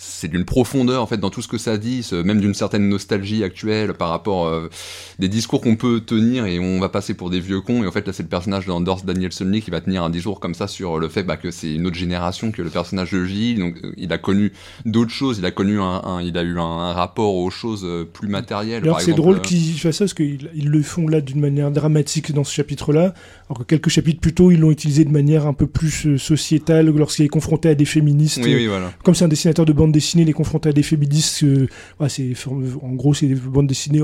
c'est 0.00 0.28
d'une 0.28 0.44
profondeur, 0.44 1.02
en 1.02 1.06
fait, 1.06 1.16
dans 1.18 1.28
tout 1.28 1.42
ce 1.42 1.48
que 1.48 1.58
ça 1.58 1.76
dit, 1.76 2.08
même 2.24 2.40
d'une 2.40 2.54
certaine 2.54 2.88
nostalgie 2.88 3.42
actuelle 3.42 3.94
par 3.94 4.10
rapport 4.10 4.46
euh, 4.46 4.70
des 5.18 5.28
discours 5.28 5.60
qu'on 5.60 5.74
peut 5.74 6.00
tenir 6.00 6.46
et 6.46 6.60
on 6.60 6.78
va 6.78 6.88
passer 6.88 7.14
pour 7.14 7.30
des 7.30 7.40
vieux 7.40 7.60
cons. 7.60 7.82
Et 7.82 7.86
en 7.86 7.90
fait, 7.90 8.06
là, 8.06 8.12
c'est 8.12 8.22
le 8.22 8.28
personnage 8.28 8.66
d'Anders 8.66 9.02
Danielson 9.04 9.46
Lee 9.46 9.60
qui 9.60 9.70
va 9.72 9.80
tenir 9.80 10.04
un 10.04 10.10
discours 10.10 10.38
comme 10.38 10.54
ça 10.54 10.68
sur 10.68 10.98
le 11.00 11.08
fait 11.08 11.24
bah, 11.24 11.36
que 11.36 11.50
c'est 11.50 11.74
une 11.74 11.86
autre 11.86 11.96
génération 11.96 12.52
que 12.52 12.62
le 12.62 12.70
personnage 12.70 13.10
de 13.10 13.24
Gilles. 13.24 13.58
Donc, 13.58 13.74
euh, 13.82 13.92
il 13.96 14.12
a 14.12 14.18
connu 14.18 14.52
d'autres 14.86 15.10
choses. 15.10 15.38
Il 15.38 15.44
a 15.44 15.50
connu 15.50 15.80
un, 15.80 16.00
un- 16.04 16.22
il 16.22 16.38
a 16.38 16.42
eu 16.44 16.58
un, 16.58 16.62
un 16.62 16.92
rapport 16.92 17.34
aux 17.34 17.50
choses 17.50 17.82
euh, 17.84 18.04
plus 18.04 18.28
matérielles. 18.28 18.84
Alors 18.84 19.00
c'est 19.00 19.14
drôle 19.14 19.38
euh, 19.38 19.40
qu'ils 19.40 19.78
fassent 19.80 19.96
ça 19.96 20.04
parce 20.04 20.14
qu'ils 20.14 20.48
ils 20.54 20.68
le 20.68 20.82
font 20.82 21.08
là 21.08 21.20
d'une 21.20 21.40
manière 21.40 21.72
dramatique 21.72 22.32
dans 22.32 22.44
ce 22.44 22.52
chapitre-là, 22.54 23.14
alors 23.50 23.58
que 23.58 23.64
quelques 23.64 23.88
chapitres 23.88 24.20
plus 24.20 24.32
tôt 24.34 24.52
ils 24.52 24.60
l'ont 24.60 24.70
utilisé 24.70 25.04
de 25.04 25.10
manière 25.10 25.46
un 25.46 25.54
peu 25.54 25.66
plus 25.66 26.06
euh, 26.06 26.18
sociétale 26.18 26.86
lorsqu'il 26.90 27.24
est 27.24 27.28
confronté 27.28 27.68
à 27.70 27.74
des 27.74 27.84
féministes. 27.84 28.40
Oui, 28.44 28.54
oui, 28.54 28.66
voilà. 28.68 28.92
Comme 29.02 29.14
c'est 29.16 29.24
un 29.24 29.28
dessinateur 29.28 29.64
de 29.64 29.72
bande 29.72 29.87
dessinée, 29.92 30.24
les 30.24 30.32
confrontés 30.32 30.68
à 30.70 30.72
des 30.72 30.82
féministes, 30.82 31.44
ouais, 32.00 32.08
c'est 32.08 32.32
en 32.82 32.92
gros 32.94 33.14
c'est 33.14 33.26
des 33.26 33.34
bandes 33.34 33.66
dessinées. 33.66 34.02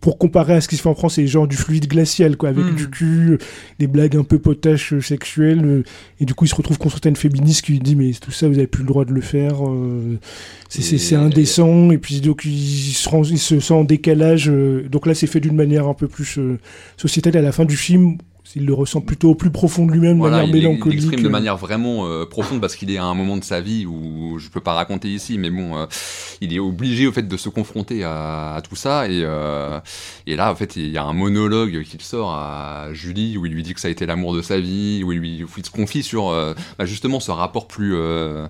pour- 0.00 0.18
comparer 0.18 0.54
à 0.54 0.60
ce 0.60 0.66
qui 0.66 0.76
se 0.76 0.82
fait 0.82 0.88
en 0.88 0.94
France, 0.96 1.14
c'est 1.14 1.26
genre 1.28 1.46
du 1.46 1.56
fluide 1.56 1.86
glacial, 1.86 2.36
quoi, 2.36 2.48
avec 2.48 2.64
Mm. 2.64 2.74
du 2.74 2.90
cul, 2.90 3.38
des 3.78 3.86
blagues 3.86 4.16
un 4.16 4.24
peu 4.24 4.38
potaches 4.40 4.92
euh, 4.92 5.00
sexuelles, 5.00 5.64
euh, 5.64 5.82
et 6.20 6.24
du 6.24 6.34
coup 6.34 6.44
il 6.44 6.48
se 6.48 6.54
retrouve 6.56 6.78
confronté 6.78 7.08
à 7.08 7.10
une 7.10 7.16
féministe 7.16 7.62
qui 7.64 7.72
lui 7.72 7.78
dit 7.78 7.94
mais 7.94 8.10
tout 8.20 8.32
ça 8.32 8.48
vous 8.48 8.58
avez 8.58 8.66
plus 8.66 8.82
le 8.82 8.88
droit 8.88 9.04
de 9.04 9.12
le 9.12 9.20
faire, 9.20 9.66
euh, 9.66 10.18
c'est 10.68 11.14
indécent, 11.14 11.90
et 11.92 11.98
puis 11.98 12.20
donc 12.20 12.44
il 12.44 12.92
se, 12.92 13.08
rend- 13.08 13.22
il 13.22 13.38
se 13.38 13.60
sent 13.60 13.72
en 13.72 13.84
décalage, 13.84 14.50
donc 14.90 15.06
là 15.06 15.14
c'est 15.14 15.28
fait 15.28 15.40
d'une 15.40 15.54
manière 15.56 15.86
un 15.86 15.94
peu 15.94 16.08
plus 16.08 16.38
sociétale, 16.96 17.36
à 17.36 17.40
la 17.42 17.52
fin 17.52 17.64
du 17.64 17.76
film 17.76 18.18
il 18.56 18.64
le 18.66 18.74
ressent 18.74 19.00
plutôt 19.00 19.30
au 19.30 19.34
plus 19.34 19.50
profond 19.50 19.86
de 19.86 19.92
lui-même, 19.92 20.18
de 20.18 20.22
manière 20.22 20.44
il, 20.44 20.48
il 20.48 20.52
mélancolique. 20.54 20.98
exprime 20.98 21.22
de 21.22 21.26
euh. 21.26 21.30
manière 21.30 21.56
vraiment 21.56 22.06
euh, 22.06 22.24
profonde 22.24 22.60
parce 22.60 22.76
qu'il 22.76 22.90
est 22.90 22.96
à 22.98 23.04
un 23.04 23.14
moment 23.14 23.36
de 23.36 23.44
sa 23.44 23.60
vie 23.60 23.84
où 23.86 24.38
je 24.38 24.48
peux 24.48 24.60
pas 24.60 24.72
raconter 24.74 25.08
ici, 25.08 25.38
mais 25.38 25.50
bon, 25.50 25.76
euh, 25.76 25.86
il 26.40 26.52
est 26.54 26.58
obligé 26.58 27.06
au 27.06 27.12
fait 27.12 27.26
de 27.28 27.36
se 27.36 27.48
confronter 27.48 28.04
à, 28.04 28.54
à 28.54 28.60
tout 28.62 28.76
ça 28.76 29.06
et 29.08 29.20
euh, 29.22 29.80
et 30.26 30.36
là 30.36 30.50
en 30.50 30.54
fait 30.54 30.76
il 30.76 30.88
y 30.88 30.98
a 30.98 31.04
un 31.04 31.12
monologue 31.12 31.82
qu'il 31.84 32.00
sort 32.02 32.30
à 32.32 32.88
Julie 32.92 33.36
où 33.36 33.46
il 33.46 33.52
lui 33.52 33.62
dit 33.62 33.74
que 33.74 33.80
ça 33.80 33.88
a 33.88 33.90
été 33.90 34.06
l'amour 34.06 34.34
de 34.34 34.42
sa 34.42 34.58
vie, 34.60 35.02
où 35.04 35.12
il 35.12 35.18
lui 35.18 35.44
où 35.44 35.48
il 35.56 35.64
se 35.64 35.70
confie 35.70 36.02
sur 36.02 36.28
bah, 36.78 36.84
justement 36.84 37.20
ce 37.20 37.30
rapport 37.30 37.66
plus 37.68 37.94
euh, 37.96 38.46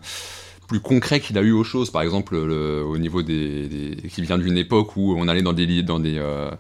plus 0.69 0.81
concret 0.81 1.19
qu'il 1.21 1.39
a 1.39 1.41
eu 1.43 1.53
aux 1.53 1.65
choses, 1.65 1.91
par 1.91 2.03
exemple 2.03 2.37
le- 2.37 2.85
au 2.85 2.99
niveau 2.99 3.23
des, 3.23 3.69
des- 3.69 4.09
qui 4.09 4.21
vient 4.23 4.37
d'une 4.39 4.59
époque 4.59 4.97
où 4.97 5.15
on 5.19 5.27
allait 5.27 5.41
dans 5.43 5.55
des 5.55 5.83
dans 5.83 5.99
des 5.99 6.17
euh, 6.19 6.51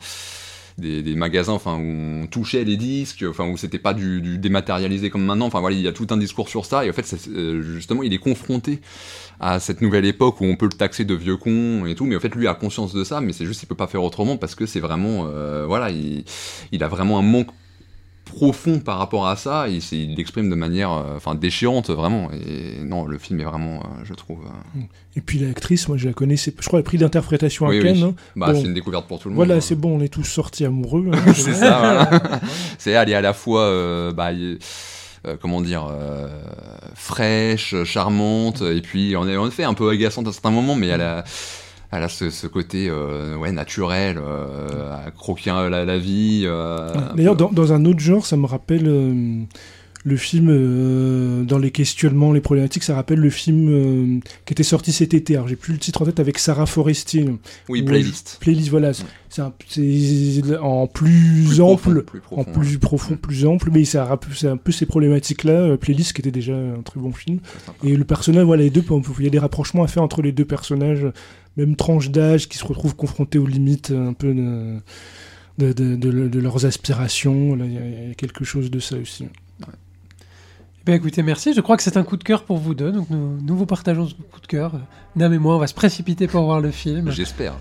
des, 0.79 1.03
des 1.03 1.15
magasins 1.15 1.53
enfin 1.53 1.77
où 1.77 2.23
on 2.23 2.27
touchait 2.27 2.65
les 2.65 2.77
disques 2.77 3.25
enfin 3.29 3.47
où 3.49 3.57
c'était 3.57 3.79
pas 3.79 3.95
du, 3.95 4.21
du 4.21 4.39
dématérialisé 4.39 5.11
comme 5.11 5.25
maintenant. 5.25 5.47
Enfin 5.47 5.61
voilà 5.61 5.77
il 5.77 5.83
y 5.83 5.89
a 5.89 5.93
tout 5.93 6.07
un 6.11 6.17
discours 6.17 6.49
sur 6.49 6.65
ça. 6.65 6.85
Et 6.85 6.91
en 6.91 6.93
fait 6.93 7.15
euh, 7.29 7.63
justement 7.63 8.03
il 8.03 8.13
est 8.13 8.19
confronté 8.19 8.81
à 9.41 9.61
cette 9.61 9.81
nouvelle 9.81 10.05
époque 10.05 10.41
où 10.41 10.45
on 10.45 10.57
peut 10.57 10.67
le 10.67 10.77
taxer 10.77 11.05
de 11.05 11.15
vieux 11.15 11.37
con 11.37 11.87
et 11.87 11.95
tout. 11.95 12.05
Mais 12.05 12.17
en 12.17 12.21
fait 12.21 12.35
lui 12.35 12.49
a 12.49 12.55
conscience 12.55 12.95
de 12.95 13.05
ça 13.05 13.21
mais 13.21 13.33
c'est 13.33 13.47
juste 13.47 13.61
qu'il 13.61 13.69
peut 13.69 13.75
pas 13.75 13.89
faire 13.89 14.03
autrement 14.03 14.37
parce 14.37 14.55
que 14.55 14.67
c'est 14.67 14.81
vraiment 14.81 15.27
euh, 15.27 15.67
voilà 15.67 15.91
il, 15.91 16.25
il 16.73 16.83
a 16.85 16.89
vraiment 16.89 17.19
un 17.19 17.23
manque 17.23 17.51
profond 18.29 18.79
par 18.79 18.99
rapport 18.99 19.27
à 19.27 19.37
ça 19.37 19.69
et 19.69 19.79
il 19.93 20.15
l'exprime 20.15 20.49
de 20.51 20.55
manière 20.55 20.93
euh, 20.93 21.17
enfin 21.17 21.35
déchirante 21.35 21.91
vraiment 21.91 22.31
et 22.33 22.83
non 22.85 23.05
le 23.07 23.19
film 23.19 23.41
est 23.41 23.45
vraiment 23.45 23.81
euh, 23.81 24.05
je 24.05 24.15
trouve 24.15 24.39
euh, 24.47 24.81
Et 25.17 25.21
puis 25.21 25.39
l'actrice, 25.41 25.89
moi 25.89 25.97
je 25.97 26.07
la 26.07 26.13
connais, 26.13 26.37
je 26.37 26.51
crois, 26.67 26.79
elle 26.79 26.85
a 26.85 26.85
prix 26.85 26.99
d'interprétation 26.99 27.67
à 27.67 27.71
Oui, 27.71 27.81
hein. 28.03 28.15
bah 28.37 28.53
Bon. 28.53 28.61
c'est 28.61 28.67
une 28.67 28.75
découverte 28.75 29.07
pour 29.09 29.19
tout 29.19 29.29
le 29.29 29.35
monde 29.35 29.45
Voilà, 29.45 29.59
hein. 29.59 29.61
c'est 29.61 29.75
bon, 29.75 29.99
on 29.99 30.01
est 30.03 30.09
tous 30.13 30.25
sortis 30.25 30.65
amoureux. 30.65 31.11
hein. 31.13 31.33
c'est 31.35 31.55
ça, 31.55 31.79
voilà. 31.79 32.41
c'est 32.79 32.91
elle 32.93 33.09
est 33.11 33.15
à 33.15 33.21
la 33.21 33.33
fois, 33.33 33.63
euh, 33.63 34.13
bah, 34.13 34.33
y- 34.33 34.59
euh, 35.27 35.37
comment 35.41 35.61
dire, 35.61 35.89
euh, 35.91 36.29
fraîche, 36.95 37.75
charmante, 37.85 38.63
et 38.63 38.81
puis 38.81 39.17
en, 39.17 39.23
en 39.29 39.49
effet 39.49 39.65
un 39.65 39.75
peu 39.75 39.91
agaçante 39.91 40.29
à 40.29 40.33
certains 40.33 40.51
moments, 40.53 40.75
mais 40.77 40.87
elle 40.89 41.01
a, 41.01 41.25
elle 41.91 42.03
a 42.03 42.09
ce, 42.09 42.29
ce 42.31 42.47
côté 42.47 42.89
euh, 42.91 43.37
ouais, 43.37 43.51
naturel, 43.53 44.19
euh, 44.19 45.07
la, 45.71 45.85
la 45.85 45.99
vie. 45.99 46.43
euh, 46.45 46.89
D'ailleurs, 47.15 47.37
dans 47.51 47.73
un 47.73 47.85
autre 47.87 48.01
genre, 48.01 48.27
ça 48.27 48.37
me 48.37 48.47
rappelle 48.47 48.87
euh, 48.87 49.43
le 50.09 50.17
film 50.17 50.49
euh, 50.51 51.45
dans 51.45 51.59
les 51.59 51.71
questionnements, 51.71 52.33
les 52.33 52.41
problématiques, 52.41 52.83
ça 52.83 52.95
rappelle 52.95 53.21
le 53.21 53.31
film 53.31 53.69
euh, 53.69 54.21
qui 54.47 54.53
était 54.55 54.63
sorti 54.63 54.91
cet 54.93 55.15
été. 55.15 55.37
Alors, 55.37 55.47
j'ai 55.49 55.57
plus 55.57 55.73
le 55.75 55.79
titre 55.79 56.03
en 56.03 56.05
tête 56.07 56.19
avec 56.21 56.39
Sarah 56.39 56.67
Forestier. 56.67 57.29
oui, 57.69 57.83
playlist. 57.83 58.39
Playlist, 58.41 58.71
voilà. 58.71 58.93
C'est 59.31 59.43
en 59.43 59.51
plus, 59.51 60.41
Plus 61.45 61.61
ample. 61.61 62.03
profond, 62.05 62.05
plus 62.05 62.21
en 62.37 62.45
plus 62.45 62.71
ouais. 62.73 62.79
profond, 62.79 63.17
plus 63.17 63.47
ample, 63.47 63.71
mais 63.73 63.85
ça 63.85 64.05
rappelle 64.07 64.33
un 64.49 64.57
peu 64.57 64.73
ces 64.73 64.87
problématiques-là. 64.87 65.53
euh, 65.53 65.77
Playlist, 65.77 66.13
qui 66.15 66.23
était 66.23 66.31
déjà 66.31 66.57
un 66.57 66.83
très 66.83 66.99
bon 66.99 67.13
film. 67.13 67.39
Et 67.85 67.95
le 67.97 68.05
personnage, 68.05 68.45
voilà, 68.45 68.63
les 68.63 68.71
deux, 68.71 68.83
il 69.19 69.25
y 69.25 69.29
a 69.29 69.31
des 69.31 69.39
rapprochements 69.39 69.83
à 69.85 69.87
faire 69.87 70.03
entre 70.03 70.23
les 70.23 70.33
deux 70.33 70.45
personnages, 70.47 71.07
même 71.57 71.77
tranche 71.77 72.11
d'âge, 72.11 72.49
qui 72.49 72.57
se 72.59 72.65
retrouvent 72.65 72.97
confrontés 72.97 73.39
aux 73.39 73.47
limites 73.47 73.91
un 73.91 74.15
peu 74.15 74.33
de, 74.35 74.77
de, 75.59 75.73
de- 75.73 75.97
de- 75.97 76.29
de 76.29 76.41
leurs 76.41 76.65
aspirations. 76.65 77.57
Y, 77.57 77.61
il 77.67 78.09
y 78.09 78.11
a 78.13 78.15
quelque 78.15 78.45
chose 78.45 78.71
de 78.71 78.79
ça 78.81 78.97
aussi. 78.97 79.27
Ben 80.89 80.95
écoutez, 80.95 81.23
merci. 81.23 81.53
Je 81.53 81.61
crois 81.61 81.77
que 81.77 81.83
c'est 81.83 81.99
un 81.99 82.03
coup 82.03 82.17
de 82.17 82.25
cœur 82.25 82.45
pour 82.45 82.57
vous 82.57 82.73
deux. 82.73 82.91
Donc 82.91 83.11
nous, 83.11 83.37
nous 83.43 83.57
vous 83.59 83.67
partageons 83.67 84.07
ce 84.07 84.15
coup 84.15 84.41
de 84.41 84.47
cœur. 84.47 84.73
Nam 85.17 85.35
et 85.35 85.39
moi, 85.39 85.57
on 85.57 85.59
va 85.59 85.67
se 85.67 85.75
précipiter 85.75 86.27
pour 86.27 86.45
voir 86.45 86.63
le 86.63 86.71
film. 86.71 87.11
J'espère. 87.11 87.57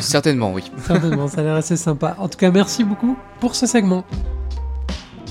Certainement, 0.00 0.52
oui. 0.52 0.72
Certainement, 0.84 1.28
ça 1.28 1.42
a 1.42 1.44
l'air 1.44 1.54
assez 1.54 1.76
sympa. 1.76 2.16
En 2.18 2.26
tout 2.26 2.36
cas, 2.36 2.50
merci 2.50 2.82
beaucoup 2.82 3.16
pour 3.38 3.54
ce 3.54 3.68
segment. 3.68 4.04